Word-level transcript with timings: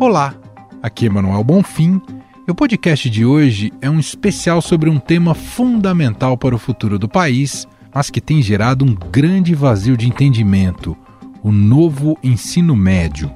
Olá, 0.00 0.34
aqui 0.82 1.04
é 1.04 1.10
Manuel 1.10 1.44
Bonfim 1.44 2.00
e 2.48 2.50
o 2.50 2.54
podcast 2.54 3.10
de 3.10 3.22
hoje 3.22 3.70
é 3.82 3.90
um 3.90 4.00
especial 4.00 4.62
sobre 4.62 4.88
um 4.88 4.98
tema 4.98 5.34
fundamental 5.34 6.38
para 6.38 6.54
o 6.54 6.58
futuro 6.58 6.98
do 6.98 7.06
país, 7.06 7.68
mas 7.94 8.08
que 8.08 8.18
tem 8.18 8.40
gerado 8.40 8.82
um 8.82 8.94
grande 8.94 9.54
vazio 9.54 9.98
de 9.98 10.08
entendimento: 10.08 10.96
o 11.42 11.52
novo 11.52 12.16
ensino 12.22 12.74
médio. 12.74 13.30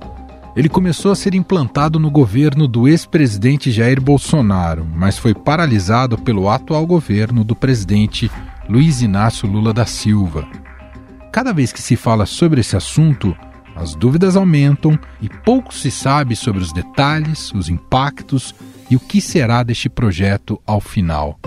Ele 0.56 0.70
começou 0.70 1.12
a 1.12 1.14
ser 1.14 1.34
implantado 1.34 2.00
no 2.00 2.10
governo 2.10 2.66
do 2.66 2.88
ex-presidente 2.88 3.70
Jair 3.70 4.00
Bolsonaro, 4.00 4.86
mas 4.86 5.18
foi 5.18 5.34
paralisado 5.34 6.16
pelo 6.16 6.48
atual 6.48 6.86
governo 6.86 7.44
do 7.44 7.54
presidente 7.54 8.30
Luiz 8.70 9.02
Inácio 9.02 9.46
Lula 9.46 9.74
da 9.74 9.84
Silva. 9.84 10.48
Cada 11.30 11.52
vez 11.52 11.74
que 11.74 11.82
se 11.82 11.94
fala 11.94 12.24
sobre 12.24 12.62
esse 12.62 12.74
assunto, 12.74 13.36
as 13.74 13.94
dúvidas 13.94 14.36
aumentam 14.36 14.98
e 15.20 15.28
pouco 15.28 15.74
se 15.74 15.90
sabe 15.90 16.36
sobre 16.36 16.62
os 16.62 16.72
detalhes, 16.72 17.52
os 17.52 17.68
impactos 17.68 18.54
e 18.90 18.96
o 18.96 19.00
que 19.00 19.20
será 19.20 19.62
deste 19.62 19.88
projeto 19.88 20.60
ao 20.66 20.80
final. 20.80 21.38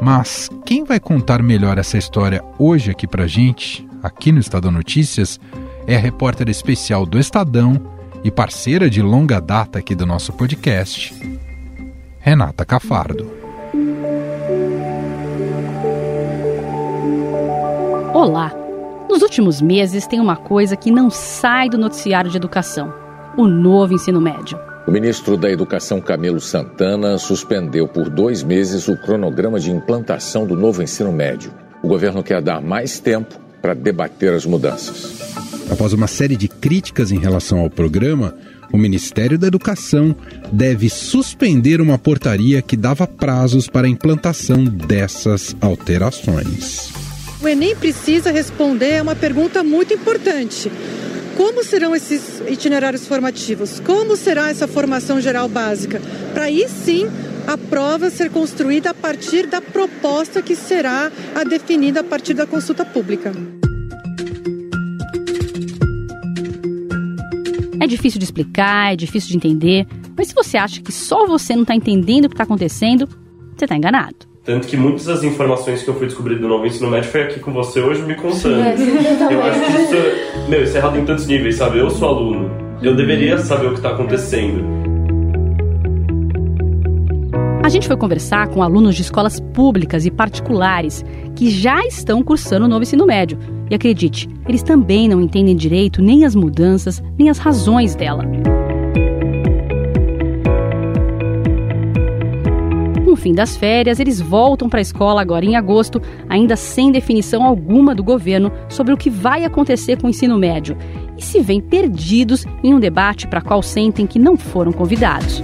Mas 0.00 0.48
quem 0.64 0.84
vai 0.84 0.98
contar 0.98 1.42
melhor 1.42 1.76
essa 1.76 1.98
história 1.98 2.42
hoje 2.58 2.90
aqui 2.90 3.06
pra 3.06 3.26
gente, 3.26 3.86
aqui 4.02 4.32
no 4.32 4.40
Estadão 4.40 4.70
Notícias, 4.70 5.38
é 5.86 5.96
a 5.96 6.00
repórter 6.00 6.48
especial 6.48 7.04
do 7.04 7.18
Estadão 7.18 7.80
e 8.22 8.30
parceira 8.30 8.88
de 8.88 9.02
longa 9.02 9.40
data 9.40 9.78
aqui 9.78 9.94
do 9.94 10.06
nosso 10.06 10.32
podcast, 10.32 11.14
Renata 12.20 12.64
Cafardo. 12.64 13.30
Olá! 18.12 18.59
Nos 19.20 19.28
últimos 19.28 19.60
meses 19.60 20.06
tem 20.06 20.18
uma 20.18 20.34
coisa 20.34 20.74
que 20.74 20.90
não 20.90 21.10
sai 21.10 21.68
do 21.68 21.76
noticiário 21.76 22.30
de 22.30 22.38
educação: 22.38 22.90
o 23.36 23.46
novo 23.46 23.92
ensino 23.92 24.18
médio. 24.18 24.58
O 24.88 24.90
ministro 24.90 25.36
da 25.36 25.50
Educação, 25.50 26.00
Camilo 26.00 26.40
Santana, 26.40 27.18
suspendeu 27.18 27.86
por 27.86 28.08
dois 28.08 28.42
meses 28.42 28.88
o 28.88 28.96
cronograma 28.96 29.60
de 29.60 29.70
implantação 29.70 30.46
do 30.46 30.56
novo 30.56 30.82
ensino 30.82 31.12
médio. 31.12 31.52
O 31.82 31.88
governo 31.88 32.22
quer 32.22 32.40
dar 32.40 32.62
mais 32.62 32.98
tempo 32.98 33.38
para 33.60 33.74
debater 33.74 34.32
as 34.32 34.46
mudanças. 34.46 35.20
Após 35.70 35.92
uma 35.92 36.06
série 36.06 36.34
de 36.34 36.48
críticas 36.48 37.12
em 37.12 37.18
relação 37.18 37.58
ao 37.58 37.68
programa, 37.68 38.34
o 38.72 38.78
Ministério 38.78 39.38
da 39.38 39.48
Educação 39.48 40.16
deve 40.50 40.88
suspender 40.88 41.78
uma 41.82 41.98
portaria 41.98 42.62
que 42.62 42.74
dava 42.74 43.06
prazos 43.06 43.68
para 43.68 43.86
a 43.86 43.90
implantação 43.90 44.64
dessas 44.64 45.54
alterações. 45.60 47.09
O 47.42 47.48
Enem 47.48 47.74
precisa 47.74 48.30
responder 48.30 48.98
a 48.98 49.02
uma 49.02 49.16
pergunta 49.16 49.64
muito 49.64 49.94
importante. 49.94 50.70
Como 51.38 51.64
serão 51.64 51.96
esses 51.96 52.42
itinerários 52.46 53.06
formativos? 53.06 53.80
Como 53.80 54.14
será 54.14 54.50
essa 54.50 54.68
formação 54.68 55.18
geral 55.22 55.48
básica? 55.48 56.02
Para 56.34 56.44
aí 56.44 56.68
sim 56.68 57.06
a 57.46 57.56
prova 57.56 58.10
ser 58.10 58.30
construída 58.30 58.90
a 58.90 58.94
partir 58.94 59.46
da 59.46 59.62
proposta 59.62 60.42
que 60.42 60.54
será 60.54 61.10
a 61.34 61.42
definida 61.42 62.00
a 62.00 62.04
partir 62.04 62.34
da 62.34 62.46
consulta 62.46 62.84
pública. 62.84 63.32
É 67.80 67.86
difícil 67.86 68.18
de 68.18 68.24
explicar, 68.26 68.92
é 68.92 68.96
difícil 68.96 69.30
de 69.30 69.36
entender, 69.38 69.86
mas 70.14 70.28
se 70.28 70.34
você 70.34 70.58
acha 70.58 70.82
que 70.82 70.92
só 70.92 71.26
você 71.26 71.54
não 71.54 71.62
está 71.62 71.74
entendendo 71.74 72.26
o 72.26 72.28
que 72.28 72.34
está 72.34 72.44
acontecendo, 72.44 73.08
você 73.56 73.64
está 73.64 73.74
enganado. 73.74 74.29
Tanto 74.50 74.66
que 74.66 74.76
muitas 74.76 75.04
das 75.04 75.22
informações 75.22 75.80
que 75.80 75.88
eu 75.88 75.94
fui 75.94 76.08
descobrir 76.08 76.34
do 76.34 76.48
novo 76.48 76.66
ensino 76.66 76.90
médio 76.90 77.08
foi 77.08 77.22
aqui 77.22 77.38
com 77.38 77.52
você 77.52 77.80
hoje 77.80 78.02
me 78.02 78.16
contando. 78.16 78.58
eu 79.30 79.42
acho 79.44 79.60
que 79.60 79.80
isso, 79.80 80.48
meu, 80.48 80.64
isso 80.64 80.76
é 80.76 80.80
errado 80.80 80.98
em 80.98 81.04
tantos 81.04 81.24
níveis, 81.28 81.54
sabe? 81.54 81.78
Eu 81.78 81.88
sou 81.88 82.08
aluno, 82.08 82.50
eu 82.82 82.96
deveria 82.96 83.38
saber 83.38 83.68
o 83.68 83.70
que 83.70 83.76
está 83.76 83.90
acontecendo. 83.90 84.64
A 87.62 87.68
gente 87.68 87.86
foi 87.86 87.96
conversar 87.96 88.48
com 88.48 88.60
alunos 88.60 88.96
de 88.96 89.02
escolas 89.02 89.38
públicas 89.38 90.04
e 90.04 90.10
particulares 90.10 91.04
que 91.36 91.48
já 91.48 91.86
estão 91.86 92.20
cursando 92.20 92.64
o 92.66 92.68
novo 92.68 92.82
ensino 92.82 93.06
médio. 93.06 93.38
E 93.70 93.74
acredite, 93.76 94.28
eles 94.48 94.64
também 94.64 95.08
não 95.08 95.20
entendem 95.20 95.54
direito 95.54 96.02
nem 96.02 96.24
as 96.24 96.34
mudanças, 96.34 97.00
nem 97.16 97.30
as 97.30 97.38
razões 97.38 97.94
dela. 97.94 98.24
Fim 103.20 103.32
das 103.32 103.56
férias, 103.56 104.00
eles 104.00 104.20
voltam 104.20 104.68
para 104.68 104.80
a 104.80 104.82
escola 104.82 105.20
agora 105.20 105.44
em 105.44 105.54
agosto, 105.54 106.00
ainda 106.28 106.56
sem 106.56 106.90
definição 106.90 107.44
alguma 107.44 107.94
do 107.94 108.02
governo 108.02 108.50
sobre 108.68 108.92
o 108.92 108.96
que 108.96 109.10
vai 109.10 109.44
acontecer 109.44 110.00
com 110.00 110.06
o 110.06 110.10
ensino 110.10 110.38
médio 110.38 110.76
e 111.16 111.22
se 111.22 111.40
veem 111.40 111.60
perdidos 111.60 112.46
em 112.64 112.74
um 112.74 112.80
debate 112.80 113.28
para 113.28 113.42
qual 113.42 113.62
sentem 113.62 114.06
que 114.06 114.18
não 114.18 114.36
foram 114.36 114.72
convidados. 114.72 115.42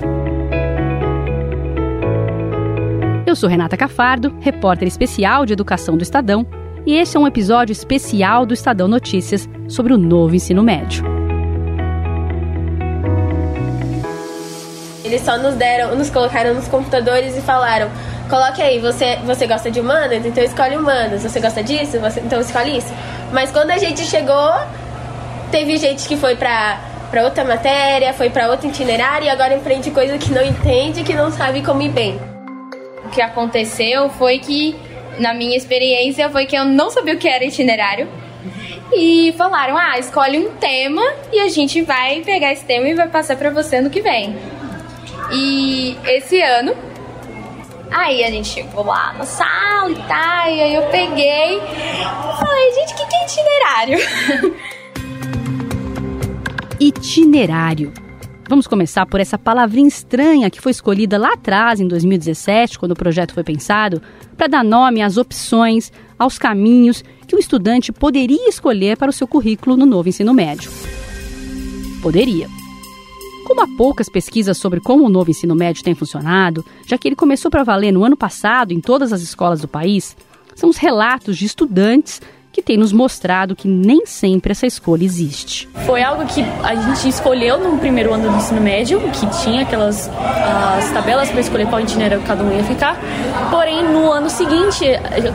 Eu 3.26 3.36
sou 3.36 3.48
Renata 3.48 3.76
Cafardo, 3.76 4.34
repórter 4.40 4.88
especial 4.88 5.44
de 5.44 5.52
educação 5.52 5.96
do 5.96 6.02
Estadão, 6.02 6.46
e 6.86 6.94
este 6.94 7.16
é 7.16 7.20
um 7.20 7.26
episódio 7.26 7.72
especial 7.72 8.46
do 8.46 8.54
Estadão 8.54 8.88
Notícias 8.88 9.48
sobre 9.68 9.92
o 9.92 9.98
novo 9.98 10.34
ensino 10.34 10.62
médio. 10.62 11.15
Eles 15.06 15.22
só 15.22 15.38
nos 15.38 15.54
deram, 15.54 15.94
nos 15.94 16.10
colocaram 16.10 16.54
nos 16.54 16.68
computadores 16.68 17.36
e 17.36 17.40
falaram: 17.40 17.90
coloque 18.28 18.60
aí, 18.60 18.78
você, 18.78 19.16
você 19.24 19.46
gosta 19.46 19.70
de 19.70 19.80
humanas? 19.80 20.24
Então 20.26 20.42
escolhe 20.42 20.76
humanas. 20.76 21.22
Você 21.22 21.40
gosta 21.40 21.62
disso? 21.62 21.98
Você, 22.00 22.20
então 22.20 22.40
escolhe 22.40 22.78
isso. 22.78 22.92
Mas 23.32 23.50
quando 23.50 23.70
a 23.70 23.78
gente 23.78 24.04
chegou, 24.04 24.52
teve 25.50 25.76
gente 25.76 26.06
que 26.08 26.16
foi 26.16 26.36
pra, 26.36 26.80
pra 27.10 27.24
outra 27.24 27.44
matéria, 27.44 28.12
foi 28.12 28.30
pra 28.30 28.50
outro 28.50 28.68
itinerário 28.68 29.26
e 29.26 29.30
agora 29.30 29.54
empreende 29.54 29.90
coisa 29.90 30.18
que 30.18 30.30
não 30.32 30.44
entende, 30.44 31.02
que 31.02 31.14
não 31.14 31.30
sabe 31.30 31.62
como 31.62 31.82
ir 31.82 31.90
bem. 31.90 32.20
O 33.04 33.08
que 33.08 33.22
aconteceu 33.22 34.08
foi 34.10 34.38
que, 34.38 34.76
na 35.18 35.32
minha 35.32 35.56
experiência, 35.56 36.28
foi 36.28 36.46
que 36.46 36.56
eu 36.56 36.64
não 36.64 36.90
sabia 36.90 37.14
o 37.14 37.18
que 37.18 37.28
era 37.28 37.44
itinerário. 37.44 38.08
E 38.92 39.34
falaram: 39.36 39.76
ah, 39.76 39.98
escolhe 39.98 40.38
um 40.38 40.52
tema 40.52 41.02
e 41.32 41.40
a 41.40 41.48
gente 41.48 41.82
vai 41.82 42.20
pegar 42.22 42.52
esse 42.52 42.64
tema 42.64 42.88
e 42.88 42.94
vai 42.94 43.08
passar 43.08 43.36
para 43.36 43.50
você 43.50 43.80
no 43.80 43.90
que 43.90 44.00
vem. 44.00 44.36
E 45.32 45.96
esse 46.04 46.40
ano, 46.40 46.74
aí 47.90 48.24
a 48.24 48.30
gente 48.30 48.48
chegou 48.48 48.84
lá 48.84 49.12
na 49.14 49.24
sala 49.24 49.90
e 49.90 49.94
tal, 49.94 50.48
e 50.48 50.60
aí 50.60 50.74
eu 50.74 50.82
peguei 50.90 51.60
falei, 52.38 52.72
gente, 52.74 52.94
o 52.94 52.96
que, 52.96 53.06
que 53.06 53.16
é 53.16 53.24
itinerário? 53.24 53.98
itinerário. 56.80 57.92
Vamos 58.48 58.68
começar 58.68 59.04
por 59.06 59.18
essa 59.18 59.36
palavrinha 59.36 59.88
estranha 59.88 60.48
que 60.48 60.60
foi 60.60 60.70
escolhida 60.70 61.18
lá 61.18 61.32
atrás, 61.32 61.80
em 61.80 61.88
2017, 61.88 62.78
quando 62.78 62.92
o 62.92 62.96
projeto 62.96 63.34
foi 63.34 63.42
pensado, 63.42 64.00
para 64.36 64.46
dar 64.46 64.64
nome 64.64 65.02
às 65.02 65.16
opções, 65.16 65.92
aos 66.16 66.38
caminhos 66.38 67.02
que 67.26 67.34
o 67.34 67.40
estudante 67.40 67.92
poderia 67.92 68.48
escolher 68.48 68.96
para 68.96 69.10
o 69.10 69.12
seu 69.12 69.26
currículo 69.26 69.76
no 69.76 69.84
novo 69.84 70.08
ensino 70.08 70.32
médio. 70.32 70.70
Poderia. 72.00 72.46
Como 73.46 73.62
há 73.62 73.68
poucas 73.76 74.08
pesquisas 74.08 74.58
sobre 74.58 74.80
como 74.80 75.06
o 75.06 75.08
novo 75.08 75.30
ensino 75.30 75.54
médio 75.54 75.84
tem 75.84 75.94
funcionado, 75.94 76.64
já 76.84 76.98
que 76.98 77.06
ele 77.06 77.14
começou 77.14 77.48
para 77.48 77.62
valer 77.62 77.92
no 77.92 78.04
ano 78.04 78.16
passado 78.16 78.72
em 78.72 78.80
todas 78.80 79.12
as 79.12 79.22
escolas 79.22 79.60
do 79.60 79.68
país, 79.68 80.16
são 80.56 80.68
os 80.68 80.76
relatos 80.76 81.38
de 81.38 81.44
estudantes 81.44 82.20
que 82.50 82.60
têm 82.60 82.76
nos 82.76 82.92
mostrado 82.92 83.54
que 83.54 83.68
nem 83.68 84.04
sempre 84.04 84.50
essa 84.50 84.66
escolha 84.66 85.04
existe. 85.04 85.68
Foi 85.86 86.02
algo 86.02 86.26
que 86.26 86.42
a 86.64 86.74
gente 86.74 87.08
escolheu 87.08 87.56
no 87.56 87.78
primeiro 87.78 88.12
ano 88.12 88.28
do 88.28 88.36
ensino 88.36 88.60
médio, 88.60 89.00
que 89.12 89.26
tinha 89.44 89.62
aquelas 89.62 90.08
as 90.08 90.90
tabelas 90.90 91.30
para 91.30 91.40
escolher 91.40 91.68
qual 91.68 91.80
itinerário 91.80 92.24
cada 92.26 92.42
um 92.42 92.50
ia 92.50 92.64
ficar. 92.64 92.98
Porém, 93.48 93.84
no 93.84 94.10
ano 94.10 94.28
seguinte, 94.28 94.84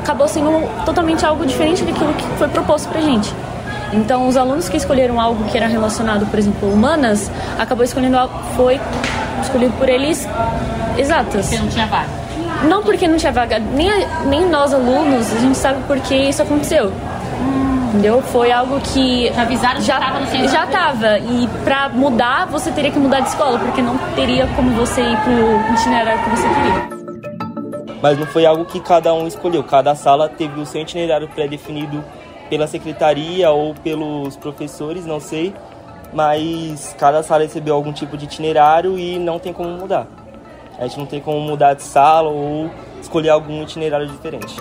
acabou 0.01 0.27
sendo 0.27 0.49
totalmente 0.83 1.25
algo 1.25 1.45
diferente 1.45 1.81
daquilo 1.83 2.13
que 2.15 2.25
foi 2.37 2.49
proposto 2.49 2.89
para 2.89 2.99
gente. 2.99 3.33
Então, 3.93 4.27
os 4.27 4.37
alunos 4.37 4.69
que 4.69 4.77
escolheram 4.77 5.19
algo 5.19 5.43
que 5.45 5.57
era 5.57 5.67
relacionado, 5.67 6.25
por 6.27 6.39
exemplo, 6.39 6.71
humanas, 6.71 7.31
acabou 7.59 7.83
escolhendo 7.83 8.17
algo, 8.17 8.33
foi 8.55 8.79
escolhido 9.41 9.73
por 9.73 9.89
eles 9.89 10.27
exatas. 10.97 11.47
Porque 11.47 11.61
não 11.61 11.69
tinha 11.69 11.87
vaga. 11.87 12.09
Não 12.67 12.83
porque 12.83 13.07
não 13.07 13.17
tinha 13.17 13.31
vaga, 13.31 13.59
nem, 13.59 13.89
nem 14.25 14.47
nós 14.47 14.73
alunos, 14.73 15.33
a 15.33 15.39
gente 15.39 15.57
sabe 15.57 15.81
por 15.87 15.99
que 15.99 16.15
isso 16.15 16.41
aconteceu. 16.41 16.87
Hum. 16.87 17.89
Entendeu? 17.89 18.21
Foi 18.21 18.51
algo 18.51 18.79
que. 18.79 19.31
Já 19.33 19.41
avisaram 19.41 19.81
já 19.81 19.99
estava 19.99 20.19
no 20.19 20.27
centro? 20.27 20.47
Já 20.47 20.63
estava. 20.63 21.19
E 21.19 21.49
para 21.65 21.89
mudar, 21.89 22.45
você 22.45 22.71
teria 22.71 22.89
que 22.89 22.99
mudar 22.99 23.19
de 23.19 23.29
escola, 23.29 23.59
porque 23.59 23.81
não 23.81 23.97
teria 24.15 24.47
como 24.55 24.71
você 24.71 25.01
ir 25.01 25.17
pro 25.17 25.73
itinerário 25.73 26.23
que 26.23 26.29
você 26.29 26.47
queria. 26.47 27.01
Mas 28.01 28.17
não 28.17 28.25
foi 28.25 28.45
algo 28.45 28.63
que 28.65 28.79
cada 28.79 29.13
um 29.13 29.27
escolheu. 29.27 29.61
Cada 29.63 29.93
sala 29.93 30.29
teve 30.29 30.59
o 30.59 30.65
seu 30.65 30.81
itinerário 30.81 31.27
pré-definido 31.27 32.03
pela 32.51 32.67
secretaria 32.67 33.49
ou 33.49 33.73
pelos 33.75 34.35
professores, 34.35 35.05
não 35.05 35.21
sei, 35.21 35.53
mas 36.13 36.93
cada 36.99 37.23
sala 37.23 37.43
recebeu 37.43 37.73
algum 37.73 37.93
tipo 37.93 38.17
de 38.17 38.25
itinerário 38.25 38.99
e 38.99 39.17
não 39.17 39.39
tem 39.39 39.53
como 39.53 39.69
mudar. 39.69 40.05
A 40.77 40.85
gente 40.85 40.99
não 40.99 41.05
tem 41.05 41.21
como 41.21 41.39
mudar 41.39 41.75
de 41.75 41.83
sala 41.83 42.27
ou 42.27 42.69
escolher 42.99 43.29
algum 43.29 43.63
itinerário 43.63 44.05
diferente. 44.05 44.53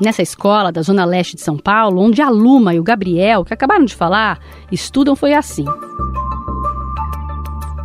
Nessa 0.00 0.22
escola 0.22 0.72
da 0.72 0.80
Zona 0.80 1.04
Leste 1.04 1.36
de 1.36 1.42
São 1.42 1.58
Paulo, 1.58 2.00
onde 2.00 2.22
a 2.22 2.30
Luma 2.30 2.72
e 2.72 2.80
o 2.80 2.82
Gabriel, 2.82 3.44
que 3.44 3.52
acabaram 3.52 3.84
de 3.84 3.94
falar, 3.94 4.38
estudam, 4.72 5.14
foi 5.14 5.34
assim. 5.34 5.66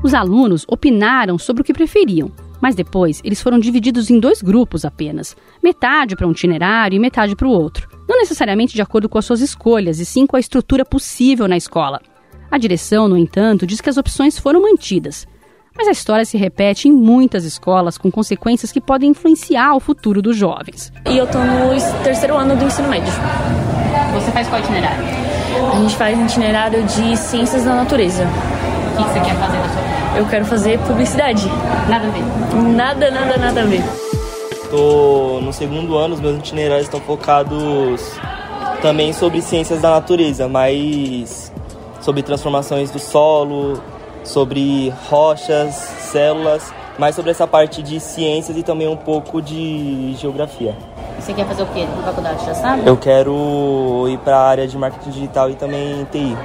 Os 0.02 0.14
alunos 0.14 0.64
opinaram 0.66 1.38
sobre 1.38 1.62
o 1.62 1.66
que 1.66 1.74
preferiam, 1.74 2.32
mas 2.66 2.74
depois 2.74 3.22
eles 3.24 3.44
foram 3.44 3.60
divididos 3.60 4.10
em 4.10 4.20
dois 4.20 4.42
grupos 4.42 4.86
apenas: 4.86 5.38
metade 5.62 6.16
para 6.16 6.26
um 6.26 6.32
itinerário 6.32 6.96
e 6.96 7.00
metade 7.00 7.36
para 7.36 7.48
o 7.48 7.52
outro. 7.52 7.88
Não 8.10 8.18
necessariamente 8.18 8.74
de 8.74 8.82
acordo 8.82 9.08
com 9.08 9.20
as 9.20 9.26
suas 9.26 9.40
escolhas, 9.40 10.00
e 10.00 10.06
sim 10.06 10.26
com 10.26 10.36
a 10.36 10.40
estrutura 10.40 10.84
possível 10.84 11.48
na 11.48 11.56
escola. 11.56 12.02
A 12.50 12.58
direção, 12.58 13.08
no 13.08 13.20
entanto, 13.20 13.68
diz 13.68 13.80
que 13.82 13.90
as 13.90 13.98
opções 13.98 14.40
foram 14.40 14.64
mantidas. 14.64 15.28
Mas 15.78 15.88
a 15.88 15.92
história 15.92 16.26
se 16.26 16.38
repete 16.38 16.88
em 16.88 16.92
muitas 16.92 17.46
escolas, 17.46 18.00
com 18.00 18.10
consequências 18.10 18.72
que 18.72 18.82
podem 18.82 19.12
influenciar 19.12 19.76
o 19.76 19.80
futuro 19.80 20.20
dos 20.20 20.36
jovens. 20.36 20.92
E 21.08 21.20
eu 21.20 21.26
estou 21.26 21.44
no 21.44 21.70
terceiro 22.04 22.36
ano 22.36 22.56
do 22.56 22.66
ensino 22.66 22.90
médio. 22.90 23.14
Você 24.16 24.32
faz 24.32 24.48
qual 24.48 24.60
itinerário? 24.60 25.06
A 25.72 25.82
gente 25.82 25.96
faz 25.96 26.20
itinerário 26.20 26.84
de 26.84 27.16
ciências 27.16 27.64
da 27.64 27.76
natureza. 27.76 28.26
O 28.96 28.98
que 28.98 29.04
você 29.04 29.20
quer 29.20 29.36
fazer 29.36 29.58
na 29.58 29.70
sua 29.70 29.82
vida? 29.82 30.18
Eu 30.18 30.26
quero 30.28 30.46
fazer 30.46 30.80
publicidade. 30.80 31.48
Nada 31.90 32.08
a 32.08 32.10
ver? 32.10 32.24
Nada, 32.56 33.12
nada, 33.12 33.38
nada 33.38 33.62
a 33.62 33.66
ver. 33.66 33.84
Estou 34.52 35.42
no 35.42 35.52
segundo 35.52 35.98
ano, 35.98 36.16
os 36.16 36.22
meus 36.22 36.38
itinerários 36.38 36.86
estão 36.86 37.02
focados 37.02 38.18
também 38.82 39.12
sobre 39.12 39.42
ciências 39.42 39.82
da 39.82 39.92
natureza, 39.92 40.48
mas 40.48 41.52
sobre 42.00 42.24
transformações 42.24 42.90
do 42.90 43.00
solo, 43.00 43.82
sobre 44.24 44.94
rochas, 45.10 45.76
células, 45.76 46.74
mais 46.98 47.16
sobre 47.16 47.32
essa 47.32 47.46
parte 47.46 47.84
de 47.84 48.00
ciências 48.00 48.58
e 48.58 48.64
também 48.64 48.88
um 48.88 48.96
pouco 48.96 49.42
de 49.42 50.16
geografia. 50.18 50.76
Você 51.20 51.34
quer 51.34 51.46
fazer 51.46 51.64
o 51.64 51.68
quê 51.68 51.86
na 51.86 52.04
faculdade, 52.04 52.46
já 52.46 52.54
sabe? 52.54 52.84
Eu 52.86 52.96
quero 52.96 54.06
ir 54.08 54.18
para 54.20 54.38
a 54.38 54.48
área 54.48 54.68
de 54.68 54.78
marketing 54.78 55.10
digital 55.10 55.50
e 55.50 55.56
também 55.56 56.06
TI. 56.12 56.38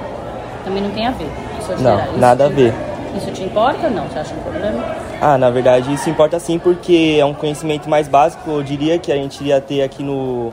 Também 0.65 0.83
não 0.83 0.91
tem 0.91 1.07
a 1.07 1.11
ver? 1.11 1.29
Não, 1.79 2.17
nada 2.17 2.45
a 2.45 2.49
ver. 2.49 2.73
Isso 3.15 3.31
te 3.31 3.43
importa 3.43 3.87
ou 3.87 3.91
não? 3.91 4.07
Você 4.07 4.19
acha 4.19 4.33
um 4.33 4.39
problema? 4.39 4.95
Ah, 5.19 5.37
na 5.37 5.49
verdade 5.49 5.93
isso 5.93 6.09
importa 6.09 6.39
sim 6.39 6.57
porque 6.57 7.17
é 7.19 7.25
um 7.25 7.33
conhecimento 7.33 7.89
mais 7.89 8.07
básico, 8.07 8.49
eu 8.49 8.63
diria, 8.63 8.97
que 8.97 9.11
a 9.11 9.15
gente 9.15 9.41
iria 9.41 9.59
ter 9.61 9.83
aqui 9.83 10.01
no, 10.01 10.51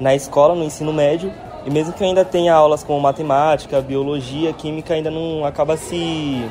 na 0.00 0.14
escola, 0.14 0.54
no 0.54 0.64
ensino 0.64 0.92
médio. 0.92 1.32
E 1.64 1.70
mesmo 1.70 1.92
que 1.92 2.02
eu 2.02 2.08
ainda 2.08 2.24
tenha 2.24 2.54
aulas 2.54 2.82
como 2.82 2.98
matemática, 3.00 3.80
biologia, 3.82 4.52
química, 4.52 4.94
ainda 4.94 5.10
não 5.10 5.44
acaba 5.44 5.76
se, 5.76 6.42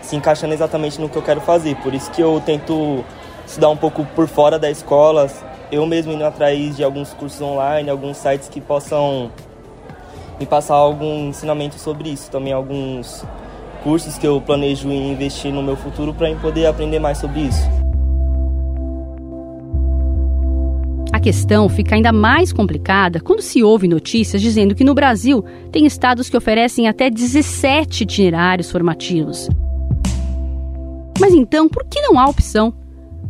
se 0.00 0.16
encaixando 0.16 0.54
exatamente 0.54 0.98
no 0.98 1.08
que 1.08 1.16
eu 1.16 1.22
quero 1.22 1.42
fazer. 1.42 1.76
Por 1.76 1.92
isso 1.94 2.10
que 2.10 2.22
eu 2.22 2.42
tento 2.44 3.04
estudar 3.46 3.68
um 3.68 3.76
pouco 3.76 4.04
por 4.16 4.26
fora 4.26 4.58
da 4.58 4.70
escola, 4.70 5.28
eu 5.70 5.84
mesmo 5.86 6.12
indo 6.12 6.24
atrás 6.24 6.76
de 6.76 6.82
alguns 6.82 7.12
cursos 7.12 7.40
online, 7.40 7.90
alguns 7.90 8.16
sites 8.16 8.48
que 8.48 8.60
possam 8.60 9.30
me 10.40 10.46
passar 10.46 10.74
algum 10.74 11.28
ensinamento 11.28 11.78
sobre 11.78 12.08
isso. 12.08 12.30
Também 12.30 12.52
alguns 12.52 13.22
cursos 13.84 14.16
que 14.16 14.26
eu 14.26 14.40
planejo 14.40 14.90
investir 14.90 15.52
no 15.52 15.62
meu 15.62 15.76
futuro 15.76 16.14
para 16.14 16.34
poder 16.36 16.66
aprender 16.66 16.98
mais 16.98 17.18
sobre 17.18 17.42
isso. 17.42 17.68
A 21.12 21.20
questão 21.20 21.68
fica 21.68 21.94
ainda 21.94 22.12
mais 22.12 22.52
complicada 22.52 23.20
quando 23.20 23.42
se 23.42 23.62
ouve 23.62 23.86
notícias 23.86 24.40
dizendo 24.40 24.74
que 24.74 24.84
no 24.84 24.94
Brasil 24.94 25.44
tem 25.70 25.84
estados 25.84 26.30
que 26.30 26.36
oferecem 26.36 26.88
até 26.88 27.10
17 27.10 28.04
itinerários 28.04 28.70
formativos. 28.70 29.46
Mas 31.20 31.34
então, 31.34 31.68
por 31.68 31.84
que 31.84 32.00
não 32.00 32.18
há 32.18 32.24
opção? 32.24 32.72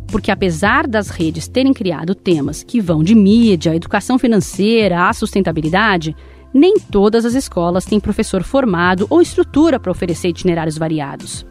Porque 0.07 0.31
apesar 0.31 0.87
das 0.87 1.09
redes 1.09 1.49
terem 1.49 1.73
criado 1.73 2.15
temas 2.15 2.63
que 2.63 2.79
vão 2.79 3.03
de 3.03 3.13
mídia, 3.13 3.75
educação 3.75 4.17
financeira 4.17 5.09
à 5.09 5.13
sustentabilidade, 5.13 6.15
nem 6.53 6.79
todas 6.79 7.25
as 7.25 7.33
escolas 7.33 7.85
têm 7.85 7.99
professor 7.99 8.43
formado 8.43 9.07
ou 9.09 9.21
estrutura 9.21 9.79
para 9.79 9.91
oferecer 9.91 10.29
itinerários 10.29 10.77
variados. 10.77 11.45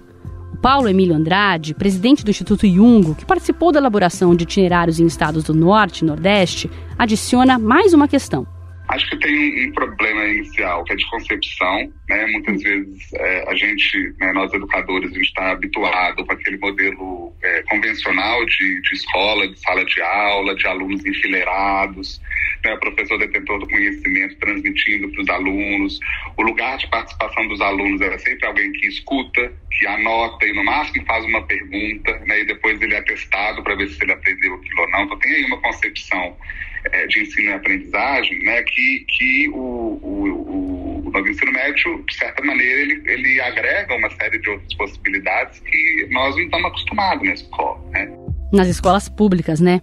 Paulo 0.60 0.88
Emílio 0.88 1.14
Andrade, 1.14 1.74
presidente 1.74 2.22
do 2.22 2.30
Instituto 2.30 2.66
Jungo, 2.68 3.14
que 3.14 3.24
participou 3.24 3.72
da 3.72 3.80
elaboração 3.80 4.34
de 4.34 4.44
itinerários 4.44 5.00
em 5.00 5.06
estados 5.06 5.42
do 5.44 5.54
Norte 5.54 6.00
e 6.00 6.04
Nordeste, 6.04 6.70
adiciona 6.98 7.58
mais 7.58 7.94
uma 7.94 8.06
questão. 8.06 8.46
Acho 8.90 9.08
que 9.08 9.18
tem 9.18 9.68
um, 9.68 9.72
problema 9.72 10.24
inicial, 10.24 10.82
que 10.82 10.92
é 10.92 10.96
de 10.96 11.08
concepção. 11.08 11.92
Né? 12.08 12.26
Muitas 12.26 12.60
vezes 12.60 13.12
é, 13.14 13.44
a 13.48 13.54
gente, 13.54 14.14
né, 14.18 14.32
nós 14.32 14.52
educadores, 14.52 15.12
a 15.12 15.14
gente 15.14 15.26
está 15.26 15.52
habituado 15.52 16.26
com 16.26 16.32
aquele 16.32 16.58
modelo 16.58 17.32
é, 17.40 17.62
convencional 17.62 18.44
de, 18.46 18.80
de 18.80 18.94
escola, 18.94 19.46
de 19.46 19.60
sala 19.60 19.84
de 19.84 20.02
aula, 20.02 20.56
de 20.56 20.66
alunos 20.66 21.06
enfileirados, 21.06 22.20
né? 22.64 22.74
o 22.74 22.80
professor 22.80 23.16
detentor 23.18 23.60
do 23.60 23.68
conhecimento 23.68 24.36
transmitindo 24.40 25.08
para 25.12 25.22
os 25.22 25.28
alunos. 25.28 26.00
O 26.36 26.42
lugar 26.42 26.76
de 26.78 26.88
participação 26.88 27.46
dos 27.46 27.60
alunos 27.60 28.00
é 28.00 28.18
sempre 28.18 28.44
alguém 28.48 28.72
que 28.72 28.88
escuta, 28.88 29.52
que 29.70 29.86
anota 29.86 30.44
e 30.46 30.52
no 30.52 30.64
máximo 30.64 31.04
faz 31.06 31.24
uma 31.26 31.46
pergunta, 31.46 32.18
né? 32.26 32.40
e 32.40 32.44
depois 32.44 32.82
ele 32.82 32.94
é 32.96 33.02
testado 33.02 33.62
para 33.62 33.76
ver 33.76 33.88
se 33.88 34.02
ele 34.02 34.12
aprendeu 34.12 34.54
aquilo 34.54 34.80
ou 34.80 34.90
não. 34.90 35.04
Então 35.04 35.18
tem 35.20 35.32
aí 35.32 35.44
uma 35.44 35.60
concepção 35.60 36.36
é, 36.84 37.06
de 37.06 37.20
ensino 37.22 37.50
e 37.50 37.52
aprendizagem, 37.52 38.42
né, 38.44 38.62
que, 38.62 39.04
que 39.08 39.48
o, 39.50 39.98
o, 40.02 41.02
o 41.06 41.10
novo 41.10 41.28
ensino 41.28 41.52
médio, 41.52 42.04
de 42.08 42.14
certa 42.14 42.42
maneira, 42.44 42.80
ele, 42.80 43.02
ele 43.06 43.40
agrega 43.40 43.96
uma 43.96 44.10
série 44.10 44.38
de 44.38 44.48
outras 44.48 44.74
possibilidades 44.74 45.60
que 45.60 46.08
nós 46.10 46.34
não 46.36 46.42
estamos 46.42 46.66
acostumados 46.66 47.26
na 47.26 47.34
escola. 47.34 47.80
Né? 47.90 48.12
Nas 48.52 48.68
escolas 48.68 49.08
públicas, 49.08 49.60
né? 49.60 49.80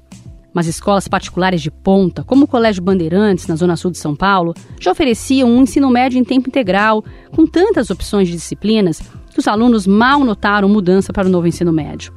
Mas 0.53 0.65
escolas 0.65 1.07
particulares 1.07 1.61
de 1.61 1.69
ponta, 1.69 2.23
como 2.23 2.45
o 2.45 2.47
Colégio 2.47 2.81
Bandeirantes, 2.81 3.45
na 3.45 3.55
Zona 3.55 3.75
Sul 3.75 3.91
de 3.91 3.99
São 3.99 4.15
Paulo, 4.15 4.55
já 4.79 4.91
ofereciam 4.91 5.49
um 5.49 5.61
ensino 5.61 5.89
médio 5.89 6.17
em 6.17 6.23
tempo 6.23 6.49
integral, 6.49 7.05
com 7.31 7.45
tantas 7.45 7.91
opções 7.91 8.27
de 8.27 8.33
disciplinas 8.33 8.99
que 9.31 9.39
os 9.39 9.47
alunos 9.47 9.85
mal 9.85 10.23
notaram 10.23 10.67
mudança 10.67 11.13
para 11.13 11.27
o 11.27 11.29
novo 11.29 11.45
ensino 11.45 11.71
médio. 11.71 12.11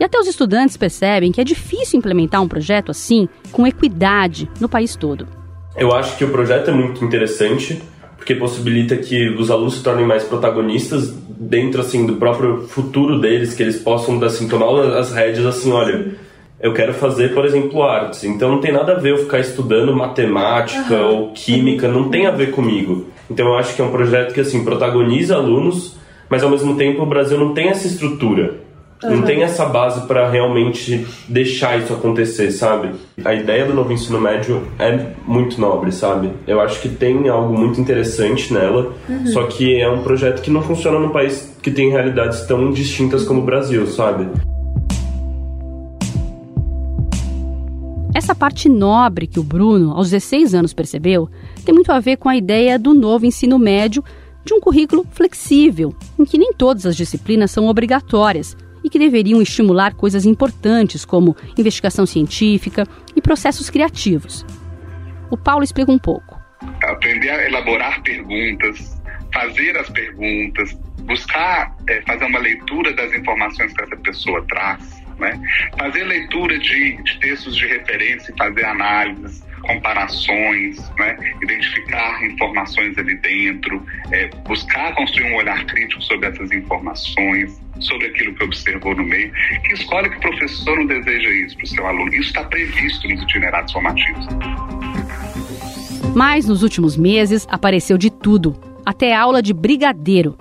E 0.00 0.04
até 0.04 0.18
os 0.18 0.26
estudantes 0.26 0.78
percebem 0.78 1.30
que 1.30 1.42
é 1.42 1.44
difícil 1.44 1.98
implementar 1.98 2.40
um 2.40 2.48
projeto 2.48 2.90
assim, 2.90 3.28
com 3.52 3.66
equidade, 3.66 4.48
no 4.58 4.66
país 4.66 4.96
todo. 4.96 5.28
Eu 5.76 5.92
acho 5.92 6.16
que 6.16 6.24
o 6.24 6.30
projeto 6.30 6.70
é 6.70 6.72
muito 6.72 7.04
interessante, 7.04 7.82
porque 8.16 8.34
possibilita 8.34 8.96
que 8.96 9.28
os 9.28 9.50
alunos 9.50 9.74
se 9.74 9.82
tornem 9.82 10.06
mais 10.06 10.24
protagonistas 10.24 11.14
dentro 11.28 11.82
assim 11.82 12.06
do 12.06 12.16
próprio 12.16 12.62
futuro 12.62 13.20
deles, 13.20 13.52
que 13.52 13.62
eles 13.62 13.76
possam 13.76 14.22
assim 14.24 14.48
tomar 14.48 14.68
as 14.96 15.12
rédeas 15.12 15.44
assim, 15.44 15.70
olha, 15.70 16.12
eu 16.58 16.72
quero 16.72 16.94
fazer, 16.94 17.34
por 17.34 17.44
exemplo, 17.44 17.82
artes. 17.82 18.24
Então 18.24 18.50
não 18.50 18.58
tem 18.58 18.72
nada 18.72 18.92
a 18.92 18.98
ver 18.98 19.12
eu 19.12 19.18
ficar 19.18 19.40
estudando 19.40 19.94
matemática 19.94 20.96
uhum. 20.96 21.14
ou 21.14 21.32
química, 21.32 21.86
não 21.88 22.08
tem 22.08 22.26
a 22.26 22.30
ver 22.30 22.52
comigo. 22.52 23.08
Então 23.30 23.48
eu 23.48 23.54
acho 23.54 23.76
que 23.76 23.82
é 23.82 23.84
um 23.84 23.90
projeto 23.90 24.32
que 24.32 24.40
assim 24.40 24.64
protagoniza 24.64 25.36
alunos, 25.36 25.98
mas 26.26 26.42
ao 26.42 26.48
mesmo 26.48 26.74
tempo 26.76 27.02
o 27.02 27.06
Brasil 27.06 27.38
não 27.38 27.52
tem 27.52 27.68
essa 27.68 27.86
estrutura. 27.86 28.69
Uhum. 29.02 29.16
Não 29.16 29.22
tem 29.22 29.42
essa 29.42 29.64
base 29.64 30.06
para 30.06 30.28
realmente 30.28 31.06
deixar 31.26 31.78
isso 31.78 31.92
acontecer, 31.92 32.50
sabe? 32.50 32.90
A 33.24 33.32
ideia 33.34 33.64
do 33.64 33.72
novo 33.72 33.92
ensino 33.92 34.20
médio 34.20 34.62
é 34.78 35.14
muito 35.26 35.58
nobre, 35.58 35.90
sabe? 35.90 36.30
Eu 36.46 36.60
acho 36.60 36.80
que 36.80 36.88
tem 36.88 37.28
algo 37.28 37.56
muito 37.58 37.80
interessante 37.80 38.52
nela, 38.52 38.92
uhum. 39.08 39.26
só 39.26 39.44
que 39.44 39.80
é 39.80 39.88
um 39.88 40.02
projeto 40.02 40.42
que 40.42 40.50
não 40.50 40.62
funciona 40.62 40.98
num 40.98 41.10
país 41.10 41.56
que 41.62 41.70
tem 41.70 41.90
realidades 41.90 42.42
tão 42.42 42.70
distintas 42.70 43.24
como 43.24 43.40
o 43.40 43.44
Brasil, 43.44 43.86
sabe? 43.86 44.28
Essa 48.14 48.34
parte 48.34 48.68
nobre 48.68 49.26
que 49.26 49.40
o 49.40 49.42
Bruno, 49.42 49.92
aos 49.92 50.10
16 50.10 50.54
anos, 50.54 50.74
percebeu 50.74 51.30
tem 51.64 51.74
muito 51.74 51.90
a 51.90 52.00
ver 52.00 52.16
com 52.16 52.28
a 52.28 52.36
ideia 52.36 52.78
do 52.78 52.92
novo 52.92 53.24
ensino 53.24 53.58
médio 53.58 54.04
de 54.44 54.52
um 54.52 54.60
currículo 54.60 55.06
flexível, 55.10 55.94
em 56.18 56.24
que 56.24 56.36
nem 56.36 56.52
todas 56.52 56.84
as 56.84 56.96
disciplinas 56.96 57.50
são 57.50 57.66
obrigatórias, 57.66 58.56
que 58.90 58.98
deveriam 58.98 59.40
estimular 59.40 59.94
coisas 59.94 60.26
importantes 60.26 61.04
como 61.04 61.36
investigação 61.56 62.04
científica 62.04 62.86
e 63.14 63.22
processos 63.22 63.70
criativos. 63.70 64.44
O 65.30 65.36
Paulo 65.36 65.62
explica 65.62 65.92
um 65.92 65.98
pouco. 65.98 66.38
Aprender 66.82 67.30
a 67.30 67.46
elaborar 67.46 68.02
perguntas, 68.02 69.00
fazer 69.32 69.76
as 69.76 69.88
perguntas, 69.90 70.76
buscar 71.04 71.74
é, 71.88 72.02
fazer 72.02 72.24
uma 72.24 72.38
leitura 72.38 72.92
das 72.92 73.12
informações 73.14 73.72
que 73.72 73.82
essa 73.82 73.96
pessoa 73.96 74.44
traz, 74.48 75.02
né? 75.18 75.40
fazer 75.78 76.04
leitura 76.04 76.58
de, 76.58 77.02
de 77.02 77.20
textos 77.20 77.56
de 77.56 77.66
referência 77.66 78.32
e 78.32 78.36
fazer 78.36 78.64
análises, 78.64 79.42
comparações, 79.74 80.90
né? 80.98 81.16
identificar 81.42 82.24
informações 82.24 82.96
ali 82.98 83.16
dentro, 83.16 83.84
é, 84.10 84.28
buscar 84.46 84.94
construir 84.94 85.32
um 85.32 85.36
olhar 85.36 85.64
crítico 85.66 86.02
sobre 86.02 86.26
essas 86.26 86.50
informações, 86.50 87.60
sobre 87.78 88.06
aquilo 88.08 88.34
que 88.34 88.44
observou 88.44 88.94
no 88.96 89.04
meio. 89.04 89.32
Que 89.64 89.74
escola 89.74 90.08
que 90.08 90.16
o 90.16 90.20
professor 90.20 90.76
não 90.76 90.86
deseja 90.86 91.30
isso 91.30 91.56
para 91.56 91.64
o 91.64 91.68
seu 91.68 91.86
aluno? 91.86 92.08
Isso 92.14 92.28
está 92.28 92.44
previsto 92.44 93.08
nos 93.08 93.22
itinerários 93.22 93.72
formativos. 93.72 94.26
Mas 96.14 96.46
nos 96.46 96.62
últimos 96.62 96.96
meses 96.96 97.46
apareceu 97.48 97.96
de 97.96 98.10
tudo, 98.10 98.56
até 98.84 99.14
aula 99.14 99.40
de 99.40 99.54
brigadeiro. 99.54 100.36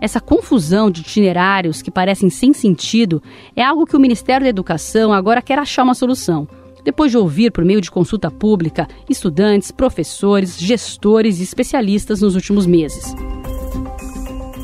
Essa 0.00 0.20
confusão 0.20 0.90
de 0.90 1.00
itinerários 1.00 1.80
que 1.80 1.90
parecem 1.90 2.28
sem 2.28 2.52
sentido 2.52 3.22
é 3.56 3.62
algo 3.62 3.86
que 3.86 3.96
o 3.96 4.00
Ministério 4.00 4.44
da 4.44 4.50
Educação 4.50 5.14
agora 5.14 5.40
quer 5.40 5.58
achar 5.58 5.82
uma 5.82 5.94
solução 5.94 6.46
depois 6.84 7.10
de 7.10 7.18
ouvir 7.18 7.50
por 7.50 7.64
meio 7.64 7.80
de 7.80 7.90
consulta 7.90 8.30
pública 8.30 8.86
estudantes, 9.08 9.70
professores, 9.70 10.58
gestores 10.58 11.40
e 11.40 11.42
especialistas 11.42 12.20
nos 12.20 12.34
últimos 12.34 12.66
meses. 12.66 13.14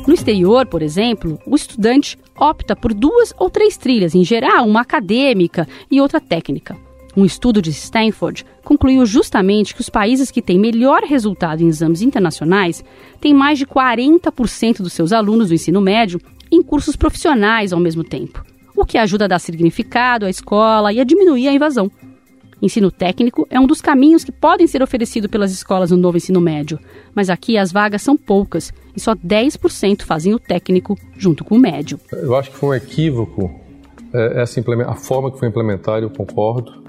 No 0.07 0.13
exterior, 0.13 0.65
por 0.65 0.81
exemplo, 0.81 1.39
o 1.45 1.55
estudante 1.55 2.17
opta 2.35 2.75
por 2.75 2.93
duas 2.93 3.33
ou 3.37 3.49
três 3.49 3.77
trilhas, 3.77 4.15
em 4.15 4.23
geral, 4.23 4.67
uma 4.67 4.81
acadêmica 4.81 5.67
e 5.89 6.01
outra 6.01 6.19
técnica. 6.19 6.75
Um 7.15 7.25
estudo 7.25 7.61
de 7.61 7.71
Stanford 7.71 8.45
concluiu 8.63 9.05
justamente 9.05 9.75
que 9.75 9.81
os 9.81 9.89
países 9.89 10.31
que 10.31 10.41
têm 10.41 10.57
melhor 10.57 11.03
resultado 11.03 11.61
em 11.61 11.67
exames 11.67 12.01
internacionais 12.01 12.83
têm 13.19 13.33
mais 13.33 13.59
de 13.59 13.65
40% 13.65 14.77
dos 14.77 14.93
seus 14.93 15.11
alunos 15.11 15.49
do 15.49 15.53
ensino 15.53 15.81
médio 15.81 16.21
em 16.49 16.63
cursos 16.63 16.95
profissionais 16.95 17.73
ao 17.73 17.79
mesmo 17.79 18.03
tempo, 18.03 18.43
o 18.75 18.85
que 18.85 18.97
ajuda 18.97 19.25
a 19.25 19.27
dar 19.27 19.39
significado 19.39 20.25
à 20.25 20.29
escola 20.29 20.93
e 20.93 20.99
a 20.99 21.03
diminuir 21.03 21.47
a 21.47 21.53
invasão. 21.53 21.91
Ensino 22.61 22.91
técnico 22.91 23.47
é 23.49 23.59
um 23.59 23.65
dos 23.65 23.81
caminhos 23.81 24.23
que 24.23 24.31
podem 24.31 24.67
ser 24.67 24.83
oferecidos 24.83 25.29
pelas 25.29 25.51
escolas 25.51 25.89
no 25.89 25.97
novo 25.97 26.17
ensino 26.17 26.39
médio, 26.39 26.79
mas 27.15 27.29
aqui 27.29 27.57
as 27.57 27.71
vagas 27.71 28.01
são 28.01 28.15
poucas 28.15 28.71
e 28.95 28.99
só 28.99 29.15
10% 29.15 30.03
fazem 30.03 30.33
o 30.33 30.39
técnico 30.39 30.95
junto 31.17 31.43
com 31.43 31.55
o 31.55 31.59
médio. 31.59 31.99
Eu 32.11 32.35
acho 32.35 32.51
que 32.51 32.57
foi 32.57 32.69
um 32.69 32.73
equívoco 32.73 33.61
é, 34.13 34.41
essa 34.41 34.61
a 34.87 34.95
forma 34.95 35.31
que 35.31 35.39
foi 35.39 35.47
implementada, 35.47 36.05
eu 36.05 36.09
concordo. 36.09 36.83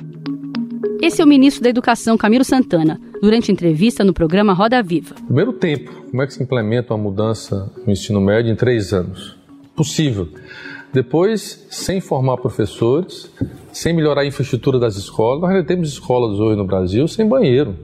Esse 1.01 1.21
é 1.21 1.25
o 1.25 1.29
ministro 1.29 1.63
da 1.63 1.71
Educação, 1.71 2.17
Camilo 2.17 2.45
Santana, 2.45 3.01
durante 3.21 3.51
entrevista 3.51 4.05
no 4.05 4.13
programa 4.13 4.53
Roda 4.53 4.83
Viva. 4.83 5.15
Primeiro 5.15 5.53
tempo, 5.53 5.91
como 6.11 6.23
é 6.23 6.27
que 6.27 6.35
se 6.35 6.43
implementa 6.43 6.95
uma 6.95 7.03
mudança 7.03 7.73
no 7.87 7.93
ensino 7.93 8.21
médio 8.21 8.53
em 8.53 8.57
três 8.57 8.93
anos? 8.93 9.37
Possível. 9.75 10.29
Depois, 10.93 11.67
sem 11.71 12.01
formar 12.01 12.37
professores, 12.37 13.31
sem 13.73 13.95
melhorar 13.95 14.21
a 14.21 14.27
infraestrutura 14.27 14.79
das 14.79 14.97
escolas. 14.97 15.41
Nós 15.41 15.51
ainda 15.51 15.65
temos 15.65 15.89
escolas 15.89 16.39
hoje 16.39 16.57
no 16.57 16.67
Brasil 16.67 17.09
sem 17.09 17.27
banheiro. 17.27 17.75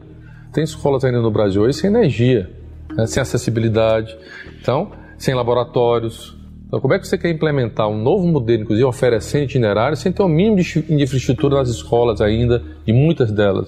Tem 0.52 0.62
escolas 0.62 1.04
ainda 1.04 1.20
no 1.20 1.30
Brasil 1.30 1.62
hoje 1.62 1.78
sem 1.78 1.90
energia, 1.90 2.50
né, 2.94 3.06
sem 3.06 3.20
acessibilidade. 3.20 4.16
Então, 4.60 4.92
sem 5.16 5.34
laboratórios. 5.34 6.36
Então, 6.66 6.80
como 6.80 6.92
é 6.92 6.98
que 6.98 7.08
você 7.08 7.16
quer 7.16 7.30
implementar 7.30 7.88
um 7.88 7.96
novo 7.96 8.26
modelo, 8.26 8.62
inclusive 8.62 8.84
oferecendo 8.84 9.44
itinerários, 9.44 10.00
sem 10.00 10.12
ter 10.12 10.22
o 10.22 10.28
mínimo 10.28 10.56
de 10.56 11.02
infraestrutura 11.02 11.56
nas 11.56 11.70
escolas 11.70 12.20
ainda, 12.20 12.62
e 12.86 12.92
muitas 12.92 13.32
delas? 13.32 13.66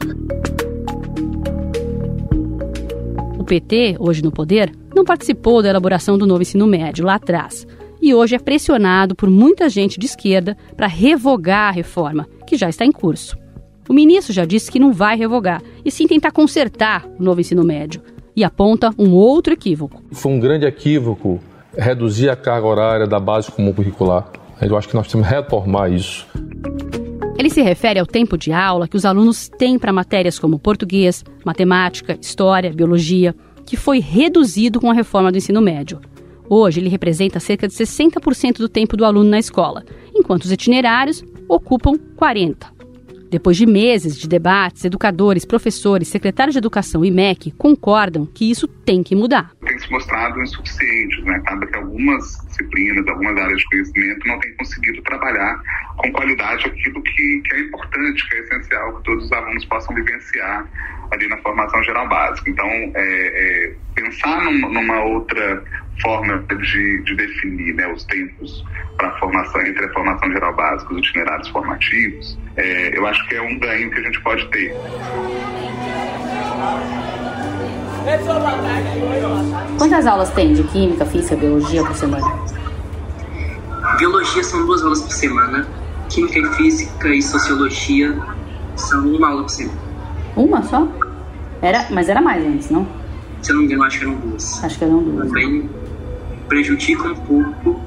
O 3.38 3.44
PT, 3.44 3.96
hoje 3.98 4.22
no 4.22 4.30
poder, 4.30 4.70
não 4.94 5.02
participou 5.02 5.62
da 5.62 5.70
elaboração 5.70 6.18
do 6.18 6.26
novo 6.26 6.42
ensino 6.42 6.66
médio 6.66 7.06
lá 7.06 7.14
atrás 7.14 7.66
e 8.00 8.14
hoje 8.14 8.34
é 8.34 8.38
pressionado 8.38 9.14
por 9.14 9.28
muita 9.28 9.68
gente 9.68 9.98
de 9.98 10.06
esquerda 10.06 10.56
para 10.76 10.86
revogar 10.86 11.68
a 11.68 11.72
reforma, 11.72 12.28
que 12.46 12.56
já 12.56 12.68
está 12.68 12.84
em 12.84 12.92
curso. 12.92 13.36
O 13.88 13.92
ministro 13.92 14.32
já 14.32 14.44
disse 14.44 14.70
que 14.70 14.78
não 14.78 14.92
vai 14.92 15.16
revogar, 15.16 15.62
e 15.84 15.90
sim 15.90 16.06
tentar 16.06 16.30
consertar 16.30 17.06
o 17.18 17.22
novo 17.22 17.40
ensino 17.40 17.64
médio, 17.64 18.02
e 18.36 18.44
aponta 18.44 18.90
um 18.98 19.12
outro 19.12 19.52
equívoco. 19.52 20.02
Foi 20.12 20.32
um 20.32 20.40
grande 20.40 20.64
equívoco 20.64 21.40
reduzir 21.76 22.28
a 22.28 22.36
carga 22.36 22.66
horária 22.66 23.06
da 23.06 23.18
base 23.18 23.50
comum 23.50 23.72
curricular. 23.72 24.30
Eu 24.60 24.76
acho 24.76 24.88
que 24.88 24.94
nós 24.94 25.08
temos 25.08 25.26
que 25.26 25.34
retomar 25.34 25.92
isso. 25.92 26.26
Ele 27.38 27.48
se 27.48 27.62
refere 27.62 27.98
ao 27.98 28.06
tempo 28.06 28.36
de 28.36 28.52
aula 28.52 28.86
que 28.86 28.96
os 28.96 29.06
alunos 29.06 29.48
têm 29.48 29.78
para 29.78 29.92
matérias 29.92 30.38
como 30.38 30.58
português, 30.58 31.24
matemática, 31.44 32.18
história, 32.20 32.72
biologia, 32.72 33.34
que 33.64 33.76
foi 33.76 33.98
reduzido 33.98 34.78
com 34.78 34.90
a 34.90 34.94
reforma 34.94 35.32
do 35.32 35.38
ensino 35.38 35.60
médio. 35.60 36.00
Hoje, 36.52 36.80
ele 36.80 36.88
representa 36.88 37.38
cerca 37.38 37.68
de 37.68 37.74
60% 37.74 38.56
do 38.58 38.68
tempo 38.68 38.96
do 38.96 39.04
aluno 39.04 39.30
na 39.30 39.38
escola, 39.38 39.84
enquanto 40.12 40.42
os 40.42 40.50
itinerários 40.50 41.22
ocupam 41.48 41.92
40%. 42.16 42.80
Depois 43.30 43.56
de 43.56 43.64
meses 43.64 44.18
de 44.18 44.28
debates, 44.28 44.84
educadores, 44.84 45.44
professores, 45.44 46.08
secretários 46.08 46.52
de 46.52 46.58
educação 46.58 47.04
e 47.04 47.12
MEC 47.12 47.52
concordam 47.52 48.26
que 48.26 48.50
isso 48.50 48.66
tem 48.66 49.04
que 49.04 49.14
mudar. 49.14 49.52
Tem 49.64 49.78
se 49.78 49.88
mostrado 49.88 50.42
insuficiente, 50.42 51.22
né? 51.22 51.36
Acaba 51.36 51.64
que 51.64 51.76
algumas 51.76 52.24
disciplinas, 52.48 53.06
algumas 53.06 53.38
áreas 53.38 53.60
de 53.60 53.64
conhecimento 53.66 54.26
não 54.26 54.40
têm 54.40 54.52
conseguido 54.56 55.00
trabalhar 55.02 55.62
com 55.98 56.10
qualidade 56.10 56.66
aquilo 56.66 57.00
que, 57.00 57.42
que 57.44 57.54
é 57.54 57.60
importante, 57.60 58.28
que 58.28 58.34
é 58.34 58.40
essencial 58.40 58.96
que 58.96 59.04
todos 59.04 59.24
os 59.26 59.32
alunos 59.32 59.64
possam 59.66 59.94
vivenciar 59.94 60.68
ali 61.12 61.28
na 61.28 61.38
formação 61.38 61.80
geral 61.84 62.08
básica. 62.08 62.50
Então, 62.50 62.66
é, 62.66 62.92
é, 62.96 63.74
pensar 63.94 64.42
numa, 64.42 64.68
numa 64.68 65.04
outra 65.04 65.62
forma 66.00 66.38
de, 66.38 67.02
de 67.02 67.16
definir 67.16 67.74
né, 67.74 67.92
os 67.92 68.04
tempos 68.04 68.64
para 68.96 69.08
a 69.08 69.18
formação, 69.18 69.60
entre 69.62 69.84
a 69.84 69.92
formação 69.92 70.30
geral 70.30 70.54
básica 70.54 70.94
e 70.94 71.00
os 71.00 71.08
itinerários 71.08 71.48
formativos, 71.48 72.38
é, 72.56 72.98
eu 72.98 73.06
acho 73.06 73.26
que 73.28 73.34
é 73.34 73.42
um 73.42 73.58
ganho 73.58 73.90
que 73.90 73.98
a 73.98 74.02
gente 74.02 74.20
pode 74.22 74.46
ter. 74.48 74.74
Quantas 79.78 80.06
aulas 80.06 80.30
tem 80.30 80.52
de 80.54 80.62
Química, 80.64 81.04
Física, 81.06 81.36
Biologia 81.36 81.84
por 81.84 81.94
semana? 81.94 82.26
Biologia 83.98 84.42
são 84.42 84.64
duas 84.66 84.82
aulas 84.82 85.02
por 85.02 85.12
semana, 85.12 85.66
Química 86.08 86.38
e 86.38 86.54
Física 86.54 87.08
e 87.08 87.22
Sociologia 87.22 88.16
são 88.76 89.06
uma 89.06 89.28
aula 89.28 89.42
por 89.42 89.50
semana. 89.50 89.78
Uma 90.36 90.62
só? 90.62 90.88
Era, 91.62 91.86
mas 91.90 92.08
era 92.08 92.20
mais 92.20 92.44
antes, 92.44 92.70
não? 92.70 92.86
Se 93.42 93.50
eu 93.50 93.54
não 93.54 93.62
me 93.62 93.66
engano, 93.68 93.84
acho 93.84 93.98
que 93.98 94.04
eram 94.04 94.14
duas. 94.16 94.64
Acho 94.64 94.78
que 94.78 94.84
eram 94.84 95.02
duas. 95.02 95.28
Também 95.28 95.70
prejudica 96.50 97.04
um 97.04 97.14
pouco, 97.14 97.80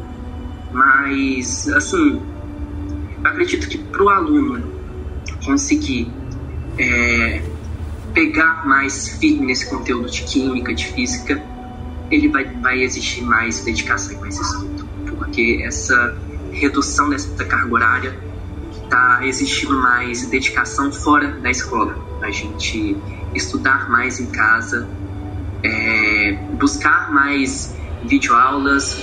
mas, 0.71 1.67
assim, 1.67 2.21
acredito 3.21 3.67
que 3.67 3.77
para 3.77 4.01
o 4.01 4.09
aluno 4.09 4.63
conseguir 5.45 6.09
é, 6.79 7.43
pegar 8.13 8.65
mais 8.65 9.09
firme 9.19 9.47
nesse 9.47 9.69
conteúdo 9.69 10.09
de 10.09 10.23
química, 10.23 10.73
de 10.73 10.87
física, 10.87 11.43
ele 12.09 12.29
vai, 12.29 12.45
vai 12.45 12.81
exigir 12.81 13.21
mais 13.25 13.65
dedicação 13.65 14.13
e 14.13 14.17
mais 14.21 14.39
estudo, 14.39 14.87
porque 15.07 15.61
essa 15.65 16.17
redução 16.53 17.09
dessa 17.09 17.43
carga 17.43 17.73
horária 17.73 18.17
está 18.81 19.27
exigindo 19.27 19.77
mais 19.77 20.25
dedicação 20.27 20.89
fora 20.89 21.31
da 21.41 21.51
escola, 21.51 21.97
a 22.21 22.31
gente 22.31 22.95
estudar 23.35 23.89
mais 23.89 24.21
em 24.21 24.27
casa, 24.27 24.87
é, 25.63 26.37
buscar 26.57 27.11
mais 27.11 27.75
videoaulas. 28.05 28.97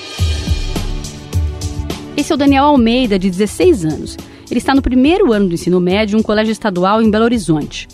Esse 2.17 2.33
é 2.33 2.35
o 2.35 2.39
Daniel 2.39 2.65
Almeida, 2.65 3.19
de 3.19 3.31
16 3.31 3.85
anos. 3.85 4.17
Ele 4.51 4.59
está 4.59 4.75
no 4.75 4.83
primeiro 4.83 5.33
ano 5.33 5.49
do 5.49 5.55
ensino 5.55 5.81
médio 5.81 6.17
em 6.17 6.21
um 6.21 6.23
colégio 6.23 6.53
estadual 6.53 7.01
em 7.01 7.11
Belo 7.11 7.25
Horizonte. 7.25 7.89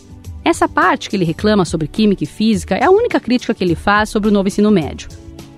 Essa 0.44 0.68
parte 0.68 1.10
que 1.10 1.16
ele 1.16 1.24
reclama 1.24 1.64
sobre 1.64 1.86
química 1.86 2.24
e 2.24 2.26
física 2.26 2.76
é 2.76 2.84
a 2.84 2.90
única 2.90 3.20
crítica 3.20 3.54
que 3.54 3.62
ele 3.62 3.74
faz 3.74 4.08
sobre 4.08 4.28
o 4.28 4.32
novo 4.32 4.48
ensino 4.48 4.70
médio. 4.70 5.08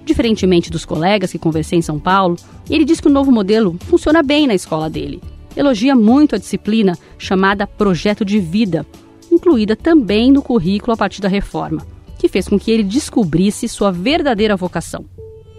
Diferentemente 0.04 0.70
dos 0.70 0.84
colegas 0.84 1.30
que 1.30 1.38
conversei 1.38 1.78
em 1.78 1.82
São 1.82 1.98
Paulo, 1.98 2.36
ele 2.68 2.84
diz 2.84 3.00
que 3.00 3.06
o 3.06 3.12
novo 3.12 3.30
modelo 3.30 3.76
funciona 3.80 4.22
bem 4.22 4.46
na 4.46 4.54
escola 4.54 4.88
dele. 4.88 5.22
Elogia 5.54 5.94
muito 5.94 6.34
a 6.34 6.38
disciplina 6.38 6.96
chamada 7.18 7.66
Projeto 7.66 8.24
de 8.24 8.38
Vida, 8.38 8.86
incluída 9.30 9.76
também 9.76 10.32
no 10.32 10.42
currículo 10.42 10.92
a 10.92 10.96
partir 10.96 11.20
da 11.20 11.28
reforma, 11.28 11.86
que 12.18 12.28
fez 12.28 12.48
com 12.48 12.58
que 12.58 12.70
ele 12.70 12.82
descobrisse 12.82 13.68
sua 13.68 13.92
verdadeira 13.92 14.56
vocação. 14.56 15.04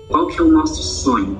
Qual 0.09 0.25
que 0.25 0.39
é 0.39 0.43
o 0.43 0.51
nosso 0.51 0.81
sonho? 0.81 1.37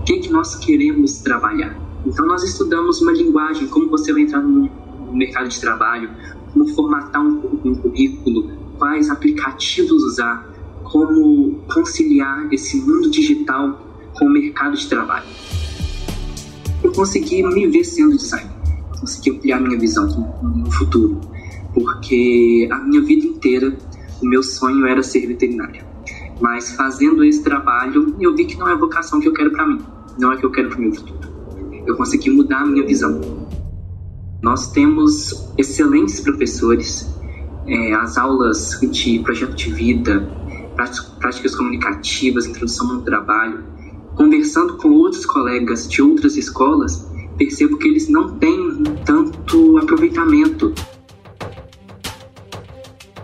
O 0.00 0.02
que, 0.04 0.20
que 0.20 0.32
nós 0.32 0.54
queremos 0.54 1.18
trabalhar? 1.18 1.78
Então 2.06 2.26
nós 2.26 2.42
estudamos 2.42 3.02
uma 3.02 3.12
linguagem, 3.12 3.68
como 3.68 3.90
você 3.90 4.10
vai 4.10 4.22
entrar 4.22 4.40
no 4.40 4.70
mercado 5.12 5.50
de 5.50 5.60
trabalho, 5.60 6.08
como 6.50 6.66
formatar 6.68 7.22
um, 7.22 7.60
um 7.62 7.74
currículo, 7.74 8.50
quais 8.78 9.10
aplicativos 9.10 10.02
usar, 10.02 10.50
como 10.82 11.60
conciliar 11.70 12.48
esse 12.50 12.78
mundo 12.80 13.10
digital 13.10 13.78
com 14.14 14.24
o 14.24 14.30
mercado 14.30 14.74
de 14.74 14.88
trabalho. 14.88 15.26
Eu 16.82 16.90
consegui 16.92 17.42
me 17.42 17.66
ver 17.66 17.84
sendo 17.84 18.16
designer, 18.16 18.50
consegui 18.98 19.32
ampliar 19.32 19.60
minha 19.60 19.78
visão 19.78 20.06
no 20.42 20.70
futuro, 20.70 21.20
porque 21.74 22.66
a 22.72 22.78
minha 22.78 23.02
vida 23.02 23.26
inteira 23.26 23.76
o 24.22 24.26
meu 24.26 24.42
sonho 24.42 24.86
era 24.86 25.02
ser 25.02 25.26
veterinário. 25.26 25.87
Mas 26.40 26.72
fazendo 26.72 27.24
esse 27.24 27.42
trabalho, 27.42 28.14
eu 28.20 28.34
vi 28.34 28.44
que 28.44 28.56
não 28.56 28.68
é 28.68 28.72
a 28.72 28.76
vocação 28.76 29.20
que 29.20 29.28
eu 29.28 29.32
quero 29.32 29.50
para 29.50 29.66
mim, 29.66 29.80
não 30.18 30.32
é 30.32 30.36
o 30.36 30.38
que 30.38 30.46
eu 30.46 30.50
quero 30.50 30.68
para 30.68 30.78
o 30.78 30.80
meu 30.80 30.94
futuro. 30.94 31.18
Eu 31.86 31.96
consegui 31.96 32.30
mudar 32.30 32.60
a 32.60 32.66
minha 32.66 32.86
visão. 32.86 33.20
Nós 34.40 34.70
temos 34.70 35.52
excelentes 35.58 36.20
professores, 36.20 37.12
é, 37.66 37.94
as 37.94 38.16
aulas 38.16 38.78
de 38.80 39.18
projeto 39.20 39.54
de 39.54 39.72
vida, 39.72 40.20
práticas 41.18 41.56
comunicativas, 41.56 42.46
introdução 42.46 42.96
ao 42.96 43.02
trabalho. 43.02 43.64
Conversando 44.14 44.76
com 44.76 44.90
outros 44.90 45.26
colegas 45.26 45.88
de 45.88 46.02
outras 46.02 46.36
escolas, 46.36 47.08
percebo 47.36 47.78
que 47.78 47.88
eles 47.88 48.08
não 48.08 48.36
têm 48.38 48.82
tanto 49.04 49.78
aproveitamento. 49.78 50.72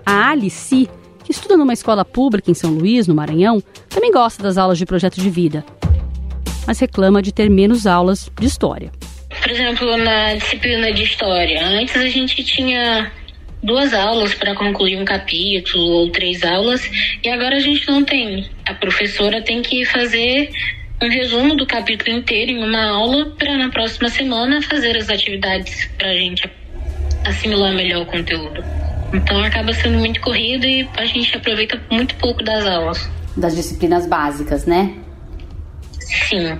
A 0.05 0.31
Alice 0.31 0.89
que 1.25 1.33
estuda 1.33 1.57
numa 1.57 1.73
escola 1.73 2.05
pública 2.05 2.51
em 2.51 2.55
São 2.55 2.71
Luís, 2.71 3.09
no 3.09 3.15
Maranhão, 3.15 3.63
também 3.89 4.13
gosta 4.13 4.43
das 4.43 4.59
aulas 4.59 4.79
de 4.79 4.87
projeto 4.87 5.21
de 5.21 5.31
vida, 5.31 5.65
mas 6.67 6.79
reclama 6.79 7.23
de 7.23 7.33
ter 7.33 7.51
menos 7.51 7.87
aulas 7.87 8.31
de 8.39 8.47
história. 8.47 8.93
Por 9.43 9.51
exemplo, 9.51 9.97
na 9.97 10.35
disciplina 10.35 10.93
de 10.93 11.03
história, 11.03 11.67
antes 11.67 11.97
a 11.97 12.09
gente 12.09 12.45
tinha 12.45 13.11
duas 13.63 13.95
aulas 13.95 14.35
para 14.35 14.55
concluir 14.55 14.97
um 14.97 15.05
capítulo 15.05 15.85
ou 15.85 16.11
três 16.11 16.45
aulas 16.45 16.89
e 17.23 17.29
agora 17.29 17.57
a 17.57 17.61
gente 17.61 17.89
não 17.89 18.05
tem. 18.05 18.49
A 18.67 18.75
professora 18.75 19.43
tem 19.43 19.63
que 19.63 19.85
fazer 19.87 20.51
um 21.03 21.09
resumo 21.09 21.57
do 21.57 21.67
capítulo 21.67 22.17
inteiro 22.17 22.53
em 22.53 22.63
uma 22.63 22.85
aula 22.91 23.27
para 23.39 23.57
na 23.57 23.71
próxima 23.71 24.09
semana 24.09 24.63
fazer 24.63 24.97
as 24.97 25.09
atividades 25.09 25.87
para 25.99 26.09
a 26.09 26.15
gente 26.15 26.49
assimilar 27.25 27.73
melhor 27.73 28.03
o 28.03 28.07
conteúdo. 28.07 28.84
Então 29.15 29.43
acaba 29.45 29.73
sendo 29.73 29.99
muito 29.99 30.21
corrido 30.21 30.67
e 30.67 30.89
a 30.97 31.05
gente 31.07 31.37
aproveita 31.37 31.81
muito 31.91 32.17
pouco 32.17 32.43
das 32.43 32.67
aulas. 32.67 33.09
Das 33.37 33.55
disciplinas 33.55 34.07
básicas, 34.07 34.67
né? 34.67 34.93
Sim. 36.01 36.59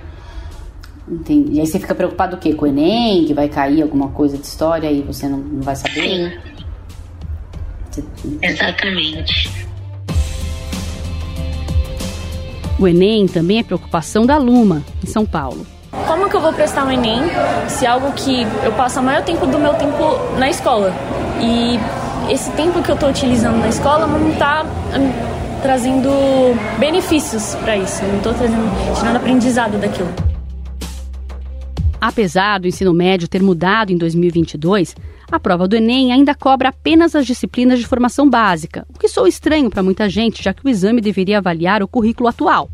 Entendi. 1.07 1.57
E 1.57 1.59
aí 1.59 1.67
você 1.67 1.79
fica 1.79 1.93
preocupado 1.93 2.37
o 2.37 2.39
quê? 2.39 2.53
Com 2.53 2.65
o 2.65 2.67
Enem, 2.67 3.25
que 3.25 3.33
vai 3.33 3.49
cair 3.49 3.81
alguma 3.81 4.09
coisa 4.09 4.37
de 4.37 4.45
história 4.45 4.89
e 4.89 5.01
você 5.01 5.27
não, 5.27 5.37
não 5.37 5.61
vai 5.61 5.75
saber? 5.75 6.41
Sim. 7.91 8.39
Exatamente. 8.41 9.51
O 12.79 12.87
Enem 12.87 13.27
também 13.27 13.59
é 13.59 13.63
preocupação 13.63 14.25
da 14.25 14.37
Luma, 14.37 14.83
em 15.03 15.07
São 15.07 15.25
Paulo. 15.25 15.65
Como 16.07 16.29
que 16.29 16.35
eu 16.35 16.41
vou 16.41 16.53
prestar 16.53 16.85
o 16.85 16.91
Enem 16.91 17.21
se 17.67 17.85
é 17.85 17.89
algo 17.89 18.11
que 18.13 18.43
eu 18.63 18.71
passo 18.73 18.99
o 18.99 19.03
maior 19.03 19.23
tempo 19.23 19.45
do 19.45 19.59
meu 19.59 19.73
tempo 19.73 20.37
na 20.37 20.49
escola? 20.49 20.93
E 21.41 21.79
esse 22.29 22.51
tempo 22.51 22.81
que 22.81 22.89
eu 22.89 22.95
estou 22.95 23.09
utilizando 23.09 23.57
na 23.57 23.67
escola 23.67 24.07
não 24.07 24.31
está 24.31 24.63
hum, 24.63 25.61
trazendo 25.61 26.09
benefícios 26.79 27.55
para 27.55 27.77
isso, 27.77 28.03
não 28.03 28.17
estou 28.17 28.33
tirando 28.33 29.15
aprendizado 29.15 29.79
daquilo. 29.79 30.09
Apesar 31.99 32.59
do 32.59 32.67
ensino 32.67 32.93
médio 32.93 33.27
ter 33.27 33.41
mudado 33.41 33.91
em 33.91 33.97
2022, 33.97 34.95
a 35.31 35.39
prova 35.39 35.67
do 35.67 35.75
Enem 35.75 36.11
ainda 36.11 36.35
cobra 36.35 36.69
apenas 36.69 37.15
as 37.15 37.25
disciplinas 37.25 37.79
de 37.79 37.87
formação 37.87 38.29
básica, 38.29 38.85
o 38.93 38.99
que 38.99 39.07
soa 39.07 39.27
estranho 39.27 39.69
para 39.69 39.81
muita 39.83 40.07
gente, 40.07 40.43
já 40.43 40.53
que 40.53 40.65
o 40.65 40.69
exame 40.69 41.01
deveria 41.01 41.39
avaliar 41.39 41.81
o 41.81 41.87
currículo 41.87 42.29
atual. 42.29 42.69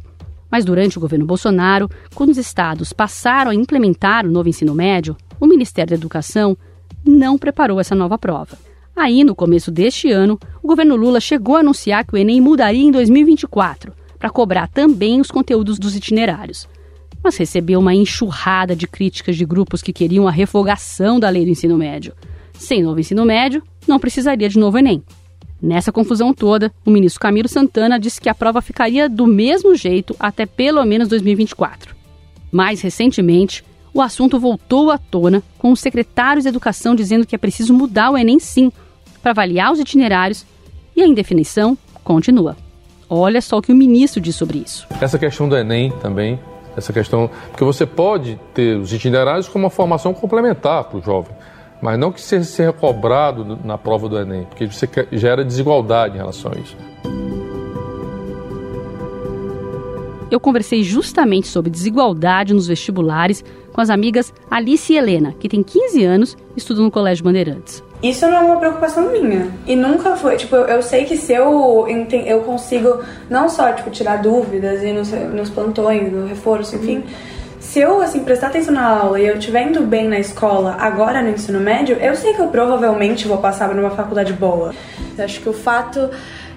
Mas 0.50 0.65
durante 0.65 0.98
o 0.98 1.01
governo 1.01 1.25
Bolsonaro, 1.25 1.89
quando 2.13 2.31
os 2.31 2.38
estados 2.38 2.91
passaram 2.91 3.51
a 3.51 3.55
implementar 3.55 4.25
o 4.25 4.31
novo 4.31 4.50
ensino 4.50 4.75
médio, 4.75 5.15
o 5.39 5.48
Ministério 5.48 5.91
da 5.91 5.96
Educação 5.96 6.58
não 7.05 7.38
preparou 7.38 7.79
essa 7.79 7.96
nova 7.96 8.17
prova. 8.17 8.70
Aí, 8.95 9.24
no 9.24 9.33
começo 9.33 9.71
deste 9.71 10.12
ano, 10.12 10.39
o 10.62 10.67
governo 10.67 10.95
Lula 10.95 11.19
chegou 11.19 11.55
a 11.55 11.60
anunciar 11.60 12.05
que 12.05 12.13
o 12.13 12.17
Enem 12.17 12.41
mudaria 12.41 12.83
em 12.83 12.91
2024, 12.91 13.93
para 14.19 14.29
cobrar 14.29 14.67
também 14.67 15.19
os 15.19 15.31
conteúdos 15.31 15.79
dos 15.79 15.95
itinerários. 15.95 16.67
Mas 17.24 17.38
recebeu 17.38 17.79
uma 17.79 17.95
enxurrada 17.95 18.75
de 18.75 18.88
críticas 18.88 19.36
de 19.36 19.45
grupos 19.45 19.81
que 19.81 19.93
queriam 19.93 20.27
a 20.27 20.31
revogação 20.31 21.19
da 21.19 21.29
lei 21.29 21.45
do 21.45 21.51
ensino 21.51 21.77
médio. 21.77 22.13
Sem 22.53 22.83
novo 22.83 23.00
ensino 23.00 23.25
médio, 23.25 23.63
não 23.88 24.00
precisaria 24.00 24.50
de 24.50 24.60
novo 24.60 24.77
Enem. 24.77 25.03
Nessa 25.62 25.91
confusão 25.91 26.33
toda, 26.33 26.74
o 26.86 26.89
ministro 26.89 27.19
Camilo 27.19 27.48
Santana 27.48 28.00
disse 28.00 28.19
que 28.19 28.29
a 28.29 28.36
prova 28.36 28.62
ficaria 28.62 29.07
do 29.07 29.27
mesmo 29.27 29.75
jeito 29.75 30.15
até 30.19 30.45
pelo 30.45 30.83
menos 30.83 31.07
2024. 31.07 31.95
Mais 32.51 32.81
recentemente, 32.81 33.63
o 33.93 34.01
assunto 34.01 34.39
voltou 34.39 34.91
à 34.91 34.98
tona, 34.98 35.43
com 35.57 35.71
os 35.71 35.79
secretários 35.79 36.43
de 36.43 36.50
educação 36.50 36.95
dizendo 36.95 37.25
que 37.25 37.36
é 37.36 37.38
preciso 37.38 37.74
mudar 37.74 38.12
o 38.12 38.17
Enem 38.17 38.39
sim, 38.39 38.71
para 39.21 39.31
avaliar 39.31 39.71
os 39.71 39.79
itinerários, 39.79 40.45
e 40.95 41.01
a 41.01 41.07
indefinição 41.07 41.77
continua. 42.03 42.57
Olha 43.10 43.41
só 43.41 43.57
o 43.57 43.62
que 43.62 43.71
o 43.71 43.75
ministro 43.75 44.21
diz 44.21 44.36
sobre 44.36 44.60
isso. 44.60 44.88
Essa 45.00 45.19
questão 45.19 45.48
do 45.48 45.57
Enem 45.57 45.91
também, 46.01 46.39
essa 46.75 46.93
questão. 46.93 47.29
Porque 47.50 47.63
você 47.63 47.86
pode 47.86 48.39
ter 48.53 48.77
os 48.77 48.91
itinerários 48.93 49.48
como 49.48 49.65
uma 49.65 49.69
formação 49.69 50.13
complementar 50.13 50.86
para 50.86 50.98
o 50.98 51.01
jovem 51.01 51.33
mas 51.81 51.98
não 51.98 52.12
que 52.12 52.21
seja 52.21 52.71
cobrado 52.71 53.60
na 53.65 53.77
prova 53.77 54.07
do 54.07 54.17
Enem, 54.17 54.45
porque 54.45 54.67
você 54.67 54.88
gera 55.12 55.43
desigualdade 55.43 56.13
em 56.13 56.17
relação 56.17 56.51
a 56.55 56.60
isso. 56.60 56.77
Eu 60.31 60.39
conversei 60.39 60.81
justamente 60.81 61.48
sobre 61.48 61.70
desigualdade 61.70 62.53
nos 62.53 62.65
vestibulares 62.65 63.44
com 63.74 63.81
as 63.81 63.89
amigas 63.89 64.33
Alice 64.50 64.91
e 64.91 64.98
Helena, 64.98 65.35
que 65.37 65.50
tem 65.50 65.61
15 65.61 66.05
anos 66.05 66.37
e 66.55 66.59
estudam 66.59 66.85
no 66.85 66.89
Colégio 66.89 67.24
Bandeirantes. 67.24 67.83
Isso 68.01 68.25
não 68.25 68.37
é 68.37 68.39
uma 68.39 68.55
preocupação 68.55 69.11
minha. 69.11 69.51
E 69.67 69.75
nunca 69.75 70.15
foi. 70.15 70.37
Tipo, 70.37 70.55
eu 70.55 70.81
sei 70.81 71.03
que 71.03 71.17
se 71.17 71.33
eu, 71.33 71.85
eu 72.25 72.39
consigo 72.44 73.00
não 73.29 73.50
só 73.50 73.74
tipo, 73.74 73.91
tirar 73.91 74.22
dúvidas 74.22 74.81
e 74.81 74.94
nos, 74.94 75.11
nos 75.11 75.50
plantões, 75.50 76.11
no 76.11 76.25
reforço, 76.25 76.77
enfim. 76.77 77.00
Uhum 77.00 77.03
se 77.61 77.79
eu 77.79 78.01
assim 78.01 78.24
prestar 78.24 78.48
atenção 78.48 78.74
na 78.74 78.85
aula 78.85 79.20
e 79.20 79.27
eu 79.27 79.37
estiver 79.37 79.67
indo 79.67 79.81
bem 79.81 80.07
na 80.07 80.17
escola 80.17 80.75
agora 80.79 81.22
no 81.22 81.29
ensino 81.29 81.59
médio, 81.59 81.96
eu 81.98 82.15
sei 82.15 82.33
que 82.33 82.41
eu 82.41 82.48
provavelmente 82.48 83.27
vou 83.27 83.37
passar 83.37 83.74
numa 83.75 83.91
faculdade 83.91 84.33
boa. 84.33 84.74
Eu 85.15 85.24
acho 85.24 85.39
que 85.39 85.48
o 85.48 85.53
fato 85.53 86.09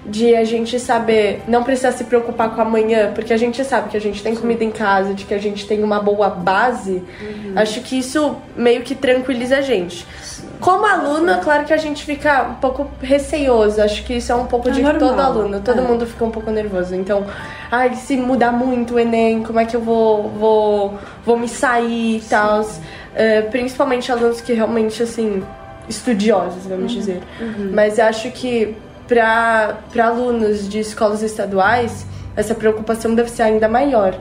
de 0.05 0.35
a 0.35 0.43
gente 0.43 0.79
saber 0.79 1.41
não 1.47 1.63
precisar 1.63 1.91
se 1.91 2.03
preocupar 2.03 2.53
com 2.53 2.61
amanhã, 2.61 3.11
porque 3.13 3.33
a 3.33 3.37
gente 3.37 3.63
sabe 3.63 3.89
que 3.89 3.97
a 3.97 4.01
gente 4.01 4.21
tem 4.21 4.35
comida 4.35 4.63
em 4.63 4.71
casa, 4.71 5.13
de 5.13 5.25
que 5.25 5.33
a 5.33 5.39
gente 5.39 5.67
tem 5.67 5.83
uma 5.83 5.99
boa 5.99 6.29
base, 6.29 7.03
uhum. 7.21 7.53
acho 7.55 7.81
que 7.81 7.97
isso 7.97 8.35
meio 8.55 8.81
que 8.81 8.93
tranquiliza 8.93 9.57
a 9.57 9.61
gente. 9.61 10.05
Como 10.59 10.85
aluna, 10.85 11.39
claro 11.39 11.65
que 11.65 11.73
a 11.73 11.77
gente 11.77 12.03
fica 12.03 12.43
um 12.43 12.55
pouco 12.55 12.89
receioso. 13.01 13.81
Acho 13.81 14.03
que 14.03 14.15
isso 14.15 14.31
é 14.31 14.35
um 14.35 14.45
pouco 14.45 14.69
é 14.69 14.71
de 14.71 14.81
normal. 14.81 14.99
todo 14.99 15.19
aluno. 15.19 15.61
Todo 15.61 15.79
é. 15.79 15.81
mundo 15.81 16.05
fica 16.05 16.25
um 16.25 16.31
pouco 16.31 16.49
nervoso. 16.49 16.95
Então, 16.95 17.25
ai, 17.71 17.93
se 17.95 18.15
mudar 18.15 18.51
muito 18.51 18.95
o 18.95 18.99
Enem, 18.99 19.43
como 19.43 19.59
é 19.59 19.65
que 19.65 19.75
eu 19.75 19.81
vou, 19.81 20.29
vou, 20.29 20.97
vou 21.25 21.37
me 21.37 21.47
sair 21.47 22.17
e 22.17 22.21
tal. 22.21 22.61
Uh, 22.61 23.49
principalmente 23.51 24.11
alunos 24.11 24.41
que 24.41 24.53
realmente, 24.53 25.03
assim, 25.03 25.43
estudiosos, 25.87 26.65
vamos 26.65 26.91
uhum. 26.93 26.99
dizer. 26.99 27.21
Uhum. 27.39 27.71
Mas 27.73 27.99
acho 27.99 28.31
que 28.31 28.75
para 29.07 29.77
alunos 30.03 30.67
de 30.67 30.79
escolas 30.79 31.21
estaduais, 31.21 32.05
essa 32.35 32.53
preocupação 32.53 33.15
deve 33.15 33.29
ser 33.29 33.43
ainda 33.43 33.67
maior. 33.67 34.19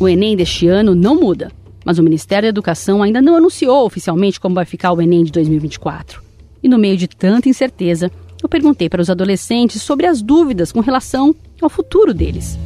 O 0.00 0.08
Enem 0.08 0.36
deste 0.36 0.66
ano 0.66 0.94
não 0.94 1.14
muda, 1.14 1.50
mas 1.84 1.98
o 1.98 2.02
Ministério 2.02 2.42
da 2.42 2.48
Educação 2.48 3.02
ainda 3.02 3.22
não 3.22 3.36
anunciou 3.36 3.86
oficialmente 3.86 4.40
como 4.40 4.54
vai 4.54 4.64
ficar 4.64 4.92
o 4.92 5.00
Enem 5.00 5.24
de 5.24 5.32
2024. 5.32 6.22
E 6.62 6.68
no 6.68 6.78
meio 6.78 6.96
de 6.96 7.08
tanta 7.08 7.48
incerteza, 7.48 8.10
eu 8.42 8.48
perguntei 8.48 8.88
para 8.88 9.00
os 9.00 9.08
adolescentes 9.08 9.80
sobre 9.82 10.06
as 10.06 10.20
dúvidas 10.20 10.72
com 10.72 10.80
relação 10.80 11.34
ao 11.60 11.70
futuro 11.70 12.12
deles. 12.12 12.58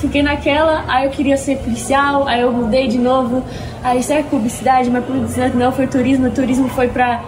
Fiquei 0.00 0.22
naquela, 0.22 0.84
aí 0.86 1.06
eu 1.06 1.10
queria 1.10 1.36
ser 1.36 1.58
policial, 1.58 2.26
aí 2.26 2.40
eu 2.40 2.52
mudei 2.52 2.86
de 2.86 2.98
novo, 2.98 3.42
aí 3.82 4.02
será 4.02 4.22
que 4.22 4.30
publicidade, 4.30 4.90
mas 4.90 5.04
publicidade 5.04 5.56
não 5.56 5.72
foi 5.72 5.86
turismo, 5.86 6.30
turismo 6.30 6.68
foi 6.68 6.88
pra. 6.88 7.22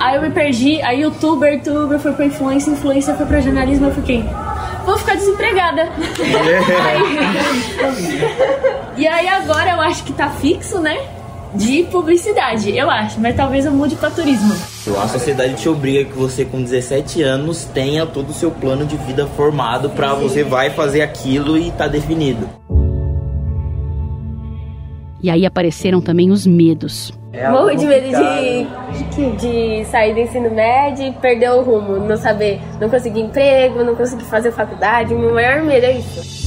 Aí 0.00 0.16
eu 0.16 0.22
me 0.22 0.30
perdi, 0.30 0.82
aí 0.82 1.02
youtuber, 1.02 1.54
youtuber 1.54 2.00
foi 2.00 2.12
pra 2.12 2.26
influência, 2.26 2.70
influência 2.70 3.14
foi 3.14 3.26
pra 3.26 3.40
jornalismo, 3.40 3.86
eu 3.86 3.94
fiquei 3.94 4.24
vou 4.84 4.98
ficar 4.98 5.14
desempregada. 5.14 5.88
e 8.96 9.06
aí 9.06 9.28
agora 9.28 9.70
eu 9.72 9.80
acho 9.80 10.02
que 10.04 10.12
tá 10.12 10.28
fixo, 10.30 10.80
né? 10.80 10.98
De 11.54 11.84
publicidade, 11.84 12.76
eu 12.76 12.90
acho, 12.90 13.20
mas 13.20 13.36
talvez 13.36 13.64
eu 13.64 13.70
mude 13.70 13.94
para 13.94 14.10
turismo. 14.10 14.52
A 15.00 15.08
sociedade 15.08 15.54
te 15.54 15.68
obriga 15.68 16.04
que 16.04 16.16
você 16.16 16.44
com 16.44 16.60
17 16.60 17.22
anos 17.22 17.64
tenha 17.64 18.04
todo 18.04 18.30
o 18.30 18.32
seu 18.32 18.50
plano 18.50 18.84
de 18.84 18.96
vida 18.96 19.26
formado 19.26 19.88
para 19.90 20.14
você 20.14 20.42
vai 20.42 20.70
fazer 20.70 21.02
aquilo 21.02 21.56
e 21.56 21.70
tá 21.70 21.86
definido. 21.86 22.48
E 25.22 25.30
aí 25.30 25.46
apareceram 25.46 26.00
também 26.00 26.30
os 26.30 26.46
medos. 26.46 27.12
É 27.32 27.48
Morro 27.48 27.74
de 27.74 27.86
medo 27.86 28.06
de, 28.08 29.30
de 29.36 29.84
sair 29.86 30.12
do 30.12 30.20
ensino 30.20 30.50
médio 30.50 31.06
e 31.06 31.12
perder 31.12 31.50
o 31.50 31.62
rumo, 31.62 31.96
não 31.96 32.16
saber, 32.16 32.60
não 32.80 32.88
conseguir 32.88 33.20
emprego, 33.20 33.82
não 33.82 33.94
conseguir 33.96 34.24
fazer 34.24 34.52
faculdade. 34.52 35.14
O 35.14 35.18
meu 35.18 35.32
maior 35.32 35.62
medo 35.62 35.86
é 35.86 35.98
isso. 35.98 36.43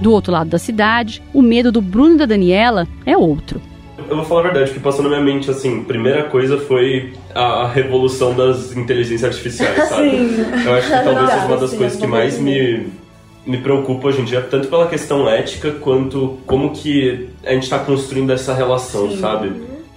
Do 0.00 0.12
outro 0.12 0.32
lado 0.32 0.50
da 0.50 0.58
cidade, 0.58 1.22
o 1.34 1.42
medo 1.42 1.72
do 1.72 1.80
Bruno 1.80 2.14
e 2.14 2.18
da 2.18 2.26
Daniela 2.26 2.86
é 3.04 3.16
outro. 3.16 3.60
Eu 4.08 4.16
vou 4.16 4.24
falar 4.24 4.40
a 4.40 4.44
verdade, 4.44 4.70
o 4.70 4.74
que 4.74 4.80
passou 4.80 5.02
na 5.02 5.08
minha 5.10 5.20
mente, 5.20 5.50
assim, 5.50 5.82
primeira 5.82 6.24
coisa 6.24 6.56
foi 6.56 7.12
a, 7.34 7.66
revolução 7.66 8.34
das 8.34 8.74
inteligências 8.76 9.24
artificiais, 9.24 9.76
sabe? 9.88 10.10
Sim. 10.10 10.46
Eu 10.64 10.74
acho 10.74 10.86
que 10.86 11.04
talvez 11.04 11.30
seja 11.30 11.46
uma 11.46 11.56
das 11.56 11.74
coisas 11.74 11.98
que 11.98 12.06
mais 12.06 12.38
me 12.38 12.86
me 13.48 13.56
preocupa 13.56 14.08
hoje 14.08 14.20
em 14.20 14.24
dia, 14.24 14.42
tanto 14.42 14.68
pela 14.68 14.86
questão 14.86 15.26
ética 15.26 15.70
quanto 15.72 16.38
como 16.46 16.70
que 16.70 17.30
a 17.42 17.52
gente 17.54 17.62
está 17.62 17.78
construindo 17.78 18.30
essa 18.30 18.52
relação, 18.52 19.10
Sim. 19.10 19.16
sabe? 19.16 19.52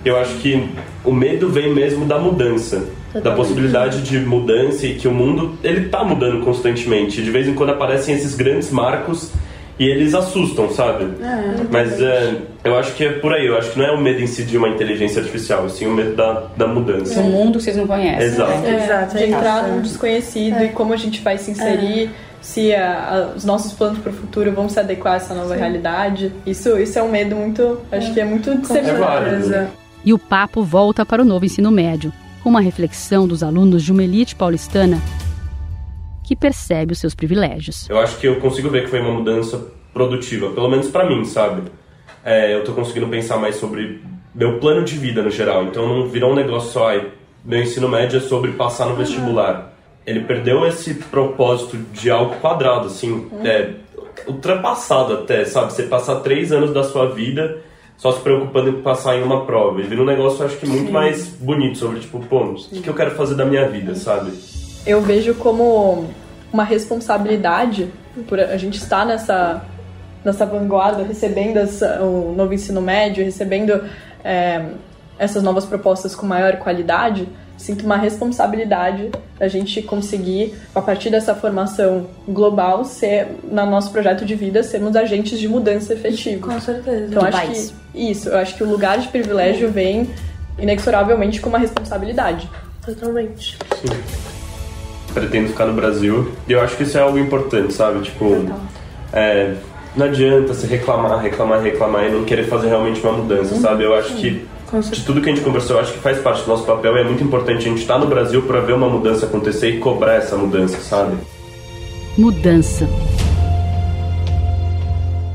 Eu 0.05 0.17
acho 0.17 0.35
que 0.35 0.69
o 1.03 1.11
medo 1.11 1.49
vem 1.49 1.73
mesmo 1.73 2.05
da 2.05 2.17
mudança, 2.17 2.87
Totalmente. 3.11 3.23
da 3.23 3.31
possibilidade 3.31 4.01
de 4.03 4.19
mudança 4.19 4.87
e 4.87 4.95
que 4.95 5.05
o 5.05 5.11
mundo 5.11 5.57
ele 5.61 5.89
tá 5.89 6.01
mudando 6.01 6.43
constantemente. 6.45 7.21
De 7.21 7.29
vez 7.29 7.45
em 7.45 7.53
quando 7.53 7.71
aparecem 7.71 8.15
esses 8.15 8.35
grandes 8.35 8.71
marcos 8.71 9.33
E 9.81 9.89
eles 9.89 10.13
assustam, 10.13 10.69
sabe? 10.69 11.05
É, 11.23 11.55
Mas 11.71 11.99
é, 11.99 12.35
eu 12.63 12.77
acho 12.77 12.93
que 12.93 13.03
é 13.03 13.13
por 13.13 13.33
aí. 13.33 13.47
Eu 13.47 13.57
acho 13.57 13.71
que 13.71 13.79
não 13.79 13.85
é 13.87 13.91
o 13.91 13.99
medo 13.99 14.21
em 14.21 14.27
si 14.27 14.43
de 14.43 14.55
uma 14.55 14.69
inteligência 14.69 15.19
artificial, 15.21 15.67
sim 15.69 15.87
o 15.87 15.91
medo 15.91 16.15
da, 16.15 16.43
da 16.55 16.67
mudança. 16.67 17.19
Um 17.19 17.23
mundo 17.31 17.57
que 17.57 17.63
vocês 17.63 17.75
não 17.77 17.87
conhecem. 17.87 18.27
Exato. 18.27 18.59
né? 18.59 18.83
Exato, 18.85 19.17
de 19.17 19.23
entrar 19.23 19.67
num 19.67 19.81
desconhecido 19.81 20.63
e 20.63 20.69
como 20.69 20.93
a 20.93 20.97
gente 20.97 21.19
vai 21.21 21.39
se 21.39 21.49
inserir, 21.49 22.11
se 22.41 22.75
a- 22.75 23.31
a- 23.33 23.35
os 23.35 23.43
nossos 23.43 23.73
planos 23.73 23.97
para 23.97 24.11
o 24.11 24.13
futuro 24.13 24.51
vão 24.51 24.69
se 24.69 24.79
adequar 24.79 25.13
a 25.13 25.15
essa 25.17 25.33
nova 25.33 25.55
realidade. 25.55 26.31
Isso, 26.45 26.77
isso 26.77 26.99
é 26.99 27.01
um 27.01 27.09
medo 27.09 27.35
muito, 27.35 27.79
acho 27.91 28.13
que 28.13 28.19
é 28.19 28.25
muito 28.25 28.55
de 28.55 28.67
ser 28.67 28.83
válido. 28.83 29.67
E 30.05 30.13
o 30.13 30.19
papo 30.19 30.63
volta 30.63 31.03
para 31.03 31.23
o 31.23 31.25
novo 31.25 31.43
ensino 31.45 31.71
médio, 31.71 32.13
com 32.43 32.49
uma 32.49 32.61
reflexão 32.61 33.27
dos 33.27 33.41
alunos 33.41 33.81
de 33.81 33.91
uma 33.91 34.03
elite 34.03 34.35
paulistana 34.35 34.99
que 36.31 36.35
percebe 36.37 36.93
os 36.93 36.99
seus 36.99 37.13
privilégios. 37.13 37.89
Eu 37.89 37.99
acho 37.99 38.17
que 38.17 38.25
eu 38.25 38.39
consigo 38.39 38.69
ver 38.69 38.85
que 38.85 38.89
foi 38.89 39.01
uma 39.01 39.11
mudança 39.11 39.67
produtiva, 39.93 40.49
pelo 40.51 40.69
menos 40.69 40.87
pra 40.87 41.05
mim, 41.05 41.25
sabe? 41.25 41.63
É, 42.23 42.55
eu 42.55 42.63
tô 42.63 42.71
conseguindo 42.71 43.09
pensar 43.09 43.35
mais 43.35 43.57
sobre 43.57 44.01
meu 44.33 44.57
plano 44.57 44.85
de 44.85 44.95
vida 44.95 45.21
no 45.21 45.29
geral. 45.29 45.65
Então 45.65 45.85
não 45.85 46.07
virou 46.07 46.31
um 46.31 46.35
negócio 46.35 46.71
só, 46.71 46.87
ai, 46.87 47.05
meu 47.43 47.61
ensino 47.61 47.89
médio 47.89 48.15
é 48.15 48.21
sobre 48.21 48.53
passar 48.53 48.85
no 48.85 48.95
vestibular. 48.95 49.73
Ele 50.07 50.21
perdeu 50.21 50.65
esse 50.65 50.93
propósito 50.93 51.75
de 51.91 52.09
algo 52.09 52.35
quadrado, 52.35 52.87
assim, 52.87 53.27
é, 53.43 53.71
ultrapassado 54.25 55.11
até, 55.11 55.43
sabe? 55.43 55.73
Você 55.73 55.83
passar 55.83 56.21
três 56.21 56.53
anos 56.53 56.73
da 56.73 56.85
sua 56.85 57.09
vida 57.09 57.57
só 57.97 58.09
se 58.13 58.21
preocupando 58.21 58.69
em 58.69 58.81
passar 58.81 59.17
em 59.17 59.21
uma 59.21 59.45
prova. 59.45 59.79
Ele 59.79 59.89
vira 59.89 60.01
um 60.01 60.05
negócio, 60.05 60.45
acho 60.45 60.55
que 60.55 60.65
muito 60.65 60.85
Sim. 60.85 60.93
mais 60.93 61.27
bonito 61.27 61.77
sobre, 61.77 61.99
tipo, 61.99 62.21
pô, 62.21 62.45
o 62.45 62.55
que, 62.55 62.81
que 62.81 62.89
eu 62.89 62.95
quero 62.95 63.11
fazer 63.15 63.35
da 63.35 63.43
minha 63.43 63.67
vida, 63.67 63.95
sabe? 63.95 64.31
eu 64.85 65.01
vejo 65.01 65.33
como 65.35 66.09
uma 66.51 66.63
responsabilidade 66.63 67.89
por 68.27 68.39
a 68.39 68.57
gente 68.57 68.77
estar 68.77 69.05
nessa 69.05 69.63
nessa 70.23 70.45
vanguarda, 70.45 71.03
recebendo 71.03 71.57
essa, 71.57 72.01
o 72.03 72.33
novo 72.35 72.53
ensino 72.53 72.79
médio, 72.79 73.25
recebendo 73.25 73.83
é, 74.23 74.65
essas 75.17 75.41
novas 75.43 75.65
propostas 75.65 76.15
com 76.15 76.25
maior 76.25 76.57
qualidade, 76.57 77.27
sinto 77.57 77.85
uma 77.85 77.97
responsabilidade 77.97 79.11
da 79.37 79.47
gente 79.47 79.81
conseguir, 79.81 80.55
a 80.73 80.81
partir 80.81 81.09
dessa 81.09 81.35
formação 81.35 82.07
global, 82.27 82.83
ser, 82.83 83.27
no 83.43 83.65
nosso 83.65 83.91
projeto 83.91 84.25
de 84.25 84.35
vida, 84.35 84.63
sermos 84.63 84.95
agentes 84.95 85.39
de 85.39 85.47
mudança 85.47 85.93
efetiva. 85.93 86.47
Com 86.47 86.59
certeza. 86.59 87.05
Então 87.05 87.21
Do 87.21 87.27
acho 87.27 87.37
país. 87.37 87.73
que 87.93 88.11
isso, 88.11 88.29
eu 88.29 88.37
acho 88.37 88.55
que 88.55 88.63
o 88.63 88.69
lugar 88.69 88.99
de 88.99 89.07
privilégio 89.07 89.71
vem 89.71 90.09
inexoravelmente 90.57 91.39
com 91.41 91.49
uma 91.49 91.59
responsabilidade. 91.59 92.49
Totalmente. 92.85 93.57
Pretendo 95.13 95.49
ficar 95.49 95.65
no 95.65 95.73
Brasil. 95.73 96.31
E 96.47 96.51
eu 96.51 96.61
acho 96.61 96.75
que 96.75 96.83
isso 96.83 96.97
é 96.97 97.01
algo 97.01 97.17
importante, 97.17 97.73
sabe? 97.73 98.01
Tipo, 98.01 98.45
é, 99.13 99.55
não 99.95 100.05
adianta 100.05 100.53
se 100.53 100.65
reclamar, 100.67 101.19
reclamar, 101.19 101.61
reclamar 101.61 102.05
e 102.05 102.11
não 102.11 102.23
querer 102.23 102.43
fazer 102.43 102.69
realmente 102.69 103.01
uma 103.01 103.13
mudança, 103.13 103.55
sabe? 103.55 103.83
Eu 103.83 103.93
acho 103.93 104.15
que 104.15 104.45
de 104.79 105.01
tudo 105.03 105.19
que 105.21 105.29
a 105.29 105.35
gente 105.35 105.43
conversou, 105.43 105.75
eu 105.75 105.81
acho 105.81 105.91
que 105.91 105.99
faz 105.99 106.19
parte 106.19 106.43
do 106.43 106.47
nosso 106.47 106.63
papel 106.63 106.95
e 106.95 107.01
é 107.01 107.03
muito 107.03 107.21
importante 107.21 107.57
a 107.57 107.69
gente 107.69 107.81
estar 107.81 107.99
no 107.99 108.07
Brasil 108.07 108.41
para 108.43 108.61
ver 108.61 108.73
uma 108.73 108.87
mudança 108.87 109.25
acontecer 109.25 109.69
e 109.69 109.79
cobrar 109.79 110.13
essa 110.13 110.37
mudança, 110.37 110.77
sabe? 110.77 111.17
Mudança. 112.17 112.87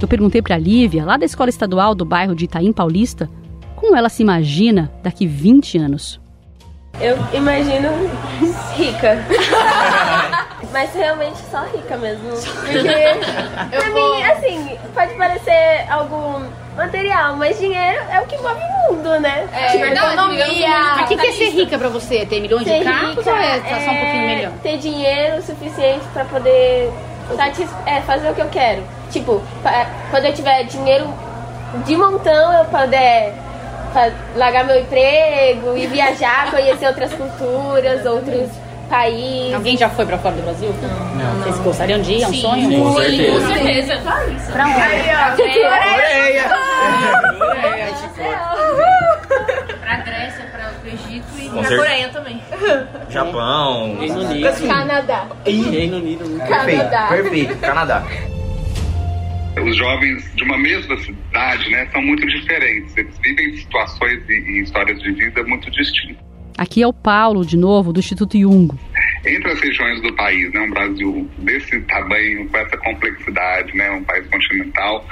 Eu 0.00 0.08
perguntei 0.08 0.40
para 0.40 0.56
Lívia, 0.56 1.04
lá 1.04 1.16
da 1.16 1.26
escola 1.26 1.50
estadual 1.50 1.94
do 1.94 2.04
bairro 2.04 2.34
de 2.34 2.44
Itaim 2.44 2.72
Paulista, 2.72 3.28
como 3.74 3.94
ela 3.94 4.08
se 4.08 4.22
imagina 4.22 4.90
daqui 5.02 5.26
20 5.26 5.78
anos. 5.78 6.20
Eu 7.00 7.16
imagino 7.32 7.90
rica. 8.74 9.18
Mas 10.72 10.92
realmente 10.94 11.38
só 11.50 11.62
rica 11.72 11.96
mesmo. 11.96 12.28
Porque, 12.30 13.76
pra 13.78 13.90
mim, 13.90 14.22
assim, 14.24 14.78
pode 14.94 15.14
parecer 15.14 15.86
algo 15.88 16.42
material, 16.76 17.36
mas 17.36 17.58
dinheiro 17.58 17.98
é 18.10 18.20
o 18.20 18.26
que 18.26 18.36
move 18.36 18.60
o 18.60 18.92
mundo, 18.92 19.18
né? 19.20 19.48
É 19.54 19.78
verdade, 19.78 20.12
economia. 20.14 20.68
Mas 20.68 21.00
o 21.02 21.08
que 21.08 21.16
que 21.16 21.26
é 21.28 21.32
ser 21.32 21.48
rica 21.50 21.78
pra 21.78 21.88
você? 21.88 22.26
Ter 22.26 22.40
milhões 22.40 22.64
de 22.64 22.70
Ser 22.70 22.84
carros 22.84 23.16
rica 23.16 23.30
ou 23.30 23.36
é 23.36 23.58
tá 23.60 23.80
só 23.80 23.90
um 23.90 23.96
pouquinho 23.96 24.22
é 24.22 24.26
melhor? 24.36 24.52
Ter 24.62 24.76
dinheiro 24.76 25.42
suficiente 25.42 26.04
pra 26.12 26.24
poder 26.26 26.92
satis- 27.34 27.70
é, 27.86 28.00
fazer 28.02 28.30
o 28.30 28.34
que 28.34 28.42
eu 28.42 28.48
quero. 28.50 28.82
Tipo, 29.10 29.42
quando 30.10 30.24
eu 30.26 30.34
tiver 30.34 30.64
dinheiro 30.64 31.06
de 31.86 31.96
montão, 31.96 32.52
eu 32.52 32.64
poder 32.66 33.32
largar 34.36 34.64
meu 34.64 34.78
emprego 34.80 35.76
e 35.76 35.86
viajar, 35.86 36.50
conhecer 36.54 36.86
outras 36.86 37.12
culturas, 37.12 38.04
outros 38.06 38.50
países. 38.88 39.54
Alguém 39.54 39.76
já 39.76 39.88
foi 39.88 40.06
pra 40.06 40.16
fora 40.18 40.34
do 40.36 40.42
Brasil? 40.42 40.72
Não. 41.16 41.42
Vocês 41.42 41.58
gostariam 41.60 42.00
de 42.00 42.12
ir? 42.14 42.22
É 42.22 42.28
um 42.28 42.32
Sim. 42.32 42.40
sonho? 42.40 42.82
Com 42.82 42.96
certeza. 43.00 43.40
Com 43.40 43.54
certeza. 43.54 43.96
Pra 44.52 44.64
onde? 44.66 44.80
Aí, 44.80 45.10
ó. 45.10 45.36
Coreia. 45.36 46.44
Coreia. 47.38 47.96
Pra 49.80 49.96
Grécia, 49.98 50.44
pra, 50.52 50.70
pro 50.80 50.88
Egito 50.88 51.26
e 51.38 51.48
Com 51.48 51.58
pra 51.58 51.62
certeza. 51.68 51.76
Coreia 51.76 52.08
também. 52.08 52.42
Japão. 53.08 53.96
Reino 53.98 54.20
Unido. 54.20 54.66
Canadá. 54.68 55.26
Ih, 55.46 55.70
Reino 55.70 55.96
Unido. 55.96 56.38
Canadá. 56.38 56.64
Perfeito, 56.64 57.08
perfeito. 57.08 57.56
Canadá. 57.60 58.02
Os 59.62 59.76
jovens 59.76 60.30
de 60.34 60.44
uma 60.44 60.58
mesma 60.58 60.96
cidade, 60.98 61.70
né, 61.70 61.86
são 61.90 62.02
muito 62.02 62.26
diferentes. 62.26 62.96
Eles 62.96 63.18
vivem 63.18 63.56
situações 63.56 64.22
e, 64.28 64.32
e 64.32 64.62
histórias 64.62 65.00
de 65.02 65.12
vida 65.12 65.42
muito 65.44 65.70
distintas. 65.70 66.24
Aqui 66.58 66.82
é 66.82 66.86
o 66.86 66.92
Paulo, 66.92 67.44
de 67.44 67.56
novo, 67.56 67.92
do 67.92 68.00
Instituto 68.00 68.38
Jungo. 68.38 68.78
Entre 69.26 69.50
as 69.50 69.60
regiões 69.60 70.00
do 70.00 70.14
país, 70.14 70.50
né, 70.52 70.60
um 70.60 70.70
Brasil 70.70 71.30
desse 71.38 71.80
tamanho, 71.82 72.48
com 72.48 72.56
essa 72.56 72.76
complexidade, 72.78 73.76
né, 73.76 73.90
um 73.90 74.04
país 74.04 74.26
continental, 74.28 75.06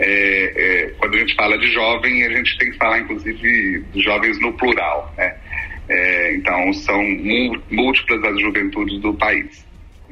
é, 0.00 0.52
é, 0.56 0.86
quando 0.98 1.14
a 1.14 1.18
gente 1.18 1.34
fala 1.34 1.58
de 1.58 1.70
jovem, 1.72 2.24
a 2.24 2.30
gente 2.30 2.58
tem 2.58 2.70
que 2.70 2.76
falar, 2.78 3.00
inclusive, 3.00 3.84
de 3.92 4.00
jovens 4.02 4.40
no 4.40 4.52
plural. 4.54 5.12
Né? 5.16 5.36
É, 5.88 6.34
então, 6.34 6.72
são 6.72 7.02
múltiplas 7.70 8.22
as 8.24 8.40
juventudes 8.40 9.00
do 9.00 9.14
país. 9.14 9.67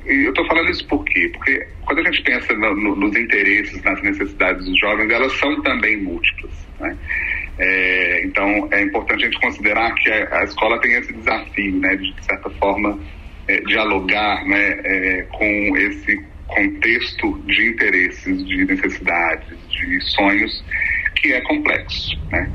E 0.09 0.25
eu 0.25 0.31
estou 0.31 0.47
falando 0.47 0.71
isso 0.71 0.87
por 0.89 1.05
quê? 1.05 1.31
Porque 1.35 1.67
quando 1.83 2.01
a 2.01 2.05
gente 2.05 2.23
pensa 2.23 2.55
no- 2.55 2.75
no- 2.77 2.97
nos 2.97 3.17
interesses, 3.17 3.83
nas 3.83 4.01
necessidades 4.03 4.65
dos 4.65 4.79
jovens, 4.79 5.11
elas 5.11 5.33
são 5.39 5.63
também 5.63 5.97
múltiplas. 6.03 6.67
Né? 6.81 6.97
É, 7.59 8.25
então, 8.25 8.69
é 8.73 8.83
importante 8.83 9.25
a 9.25 9.27
gente 9.27 9.41
considerar 9.41 9.95
que 9.95 10.11
a, 10.11 10.41
a 10.41 10.45
escola 10.45 10.81
tem 10.81 10.93
esse 10.93 11.13
desafio, 11.13 11.79
né, 11.81 11.97
de, 11.97 12.15
de 12.15 12.25
certa 12.25 12.51
forma, 12.51 12.99
é, 13.49 13.61
dialogar 13.63 14.45
né, 14.47 14.81
é, 14.85 15.23
com 15.33 15.77
esse 15.79 16.19
contexto 16.47 17.43
de 17.47 17.69
interesses, 17.71 18.47
de 18.47 18.65
necessidades, 18.67 19.49
de 19.69 20.01
sonhos, 20.15 20.65
que 21.17 21.33
é 21.33 21.41
complexo. 21.43 22.17
Né? 22.31 22.53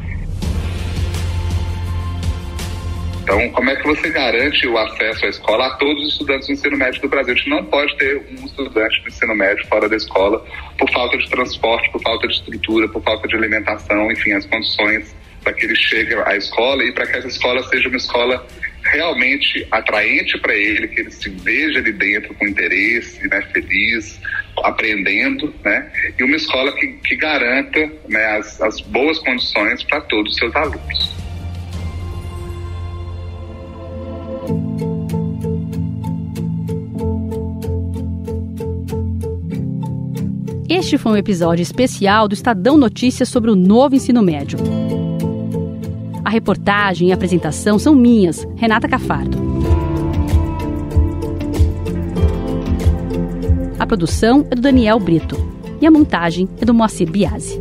Então, 3.31 3.49
como 3.51 3.69
é 3.69 3.75
que 3.77 3.87
você 3.87 4.09
garante 4.09 4.67
o 4.67 4.77
acesso 4.77 5.25
à 5.25 5.29
escola 5.29 5.67
a 5.67 5.75
todos 5.77 6.03
os 6.03 6.11
estudantes 6.11 6.47
do 6.47 6.53
ensino 6.53 6.77
médio 6.77 7.01
do 7.01 7.07
Brasil? 7.07 7.33
A 7.33 7.37
gente 7.37 7.49
não 7.49 7.63
pode 7.63 7.95
ter 7.95 8.17
um 8.17 8.45
estudante 8.45 9.01
do 9.01 9.07
ensino 9.07 9.33
médio 9.33 9.65
fora 9.67 9.87
da 9.87 9.95
escola 9.95 10.45
por 10.77 10.91
falta 10.91 11.17
de 11.17 11.29
transporte, 11.29 11.89
por 11.91 12.01
falta 12.01 12.27
de 12.27 12.33
estrutura, 12.33 12.89
por 12.89 13.01
falta 13.01 13.25
de 13.29 13.35
alimentação, 13.37 14.11
enfim, 14.11 14.33
as 14.33 14.45
condições 14.45 15.15
para 15.41 15.53
que 15.53 15.65
ele 15.65 15.75
chegue 15.77 16.13
à 16.25 16.35
escola 16.35 16.83
e 16.83 16.91
para 16.91 17.07
que 17.07 17.17
essa 17.17 17.27
escola 17.29 17.63
seja 17.63 17.87
uma 17.87 17.97
escola 17.97 18.45
realmente 18.83 19.65
atraente 19.71 20.37
para 20.39 20.53
ele, 20.53 20.89
que 20.89 20.99
ele 20.99 21.11
se 21.11 21.29
veja 21.29 21.79
ali 21.79 21.93
dentro 21.93 22.33
com 22.35 22.45
interesse, 22.45 23.25
né, 23.29 23.41
feliz, 23.53 24.19
aprendendo, 24.61 25.55
né, 25.63 25.89
e 26.19 26.23
uma 26.23 26.35
escola 26.35 26.73
que, 26.73 26.87
que 26.87 27.15
garanta 27.15 27.79
né, 28.09 28.25
as, 28.37 28.61
as 28.61 28.81
boas 28.81 29.17
condições 29.19 29.83
para 29.83 30.01
todos 30.01 30.33
os 30.33 30.37
seus 30.37 30.53
alunos. 30.53 31.20
Este 40.81 40.97
foi 40.97 41.11
um 41.11 41.15
episódio 41.15 41.61
especial 41.61 42.27
do 42.27 42.33
Estadão 42.33 42.75
Notícias 42.75 43.29
sobre 43.29 43.51
o 43.51 43.55
novo 43.55 43.93
ensino 43.93 44.19
médio. 44.19 44.57
A 46.25 46.29
reportagem 46.31 47.09
e 47.09 47.11
a 47.11 47.13
apresentação 47.13 47.77
são 47.77 47.93
minhas, 47.93 48.47
Renata 48.55 48.87
Cafardo. 48.87 49.37
A 53.77 53.85
produção 53.85 54.43
é 54.49 54.55
do 54.55 54.61
Daniel 54.63 54.99
Brito 54.99 55.37
e 55.79 55.85
a 55.85 55.91
montagem 55.91 56.49
é 56.59 56.65
do 56.65 56.73
Moacir 56.73 57.11
Biasi. 57.11 57.59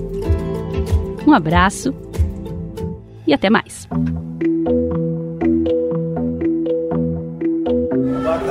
Um 1.27 1.35
abraço 1.35 1.95
e 3.27 3.35
até 3.35 3.51
mais. 3.51 3.87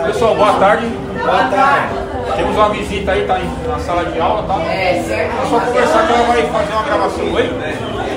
Pessoal, 0.06 0.36
boa 0.36 0.60
tarde. 0.60 0.86
Boa 1.26 1.50
tarde. 1.50 2.09
Temos 2.36 2.56
uma 2.56 2.70
visita 2.70 3.12
aí, 3.12 3.26
tá 3.26 3.40
em- 3.40 3.68
na 3.68 3.80
sala 3.80 4.06
de 4.06 4.20
aula, 4.20 4.44
tá? 4.44 4.62
É, 4.64 5.02
certo. 5.04 5.32
É 5.32 5.46
só 5.50 5.60
conversar 5.60 6.08
que 6.08 6.14
ela 6.14 6.28
vai 6.28 6.44
fazer 6.48 6.74
uma 6.74 6.84
gravação, 6.84 7.34
oi? 7.34 7.54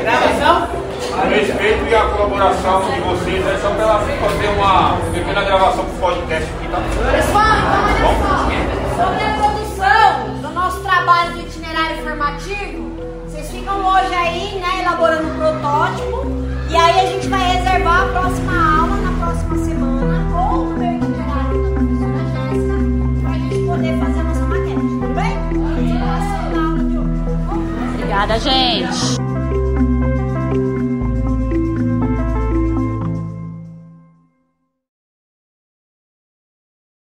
Gravação? 0.02 0.82
O 1.12 1.28
respeito 1.28 1.84
e 1.90 1.94
a 1.94 2.00
colaboração 2.04 2.82
de 2.90 3.00
vocês, 3.00 3.46
é 3.46 3.58
só 3.58 3.68
pra 3.70 3.82
ela 3.82 3.98
fazer 3.98 4.48
uma 4.56 4.96
pequena 5.12 5.42
gravação 5.42 5.84
pro 5.84 5.94
podcast 5.94 6.48
aqui, 6.56 6.68
tá? 6.68 6.78
Pessoal, 7.12 7.44
então 7.58 7.84
olha 7.84 8.96
só. 8.96 9.04
Sobre 9.04 9.24
a 9.24 9.34
produção 9.34 10.40
do 10.42 10.48
nosso 10.54 10.80
trabalho 10.80 11.32
do 11.32 11.40
itinerário 11.40 11.62
itinerário 11.62 12.02
formativo, 12.02 12.92
vocês 13.26 13.50
ficam 13.50 13.74
hoje 13.84 14.14
aí, 14.14 14.58
né, 14.60 14.82
elaborando 14.82 15.26
um 15.28 15.36
protótipo. 15.36 16.26
E 16.70 16.76
aí 16.76 17.00
a 17.00 17.06
gente 17.10 17.28
vai 17.28 17.40
reservar 17.56 18.02
a 18.02 18.06
próxima 18.20 18.52
aula 18.80 18.96
na 18.96 19.24
próxima 19.26 19.56
semana, 19.58 20.24
ou 20.50 20.64
no 20.66 20.84
Obrigada, 28.22 28.38
gente. 28.38 29.21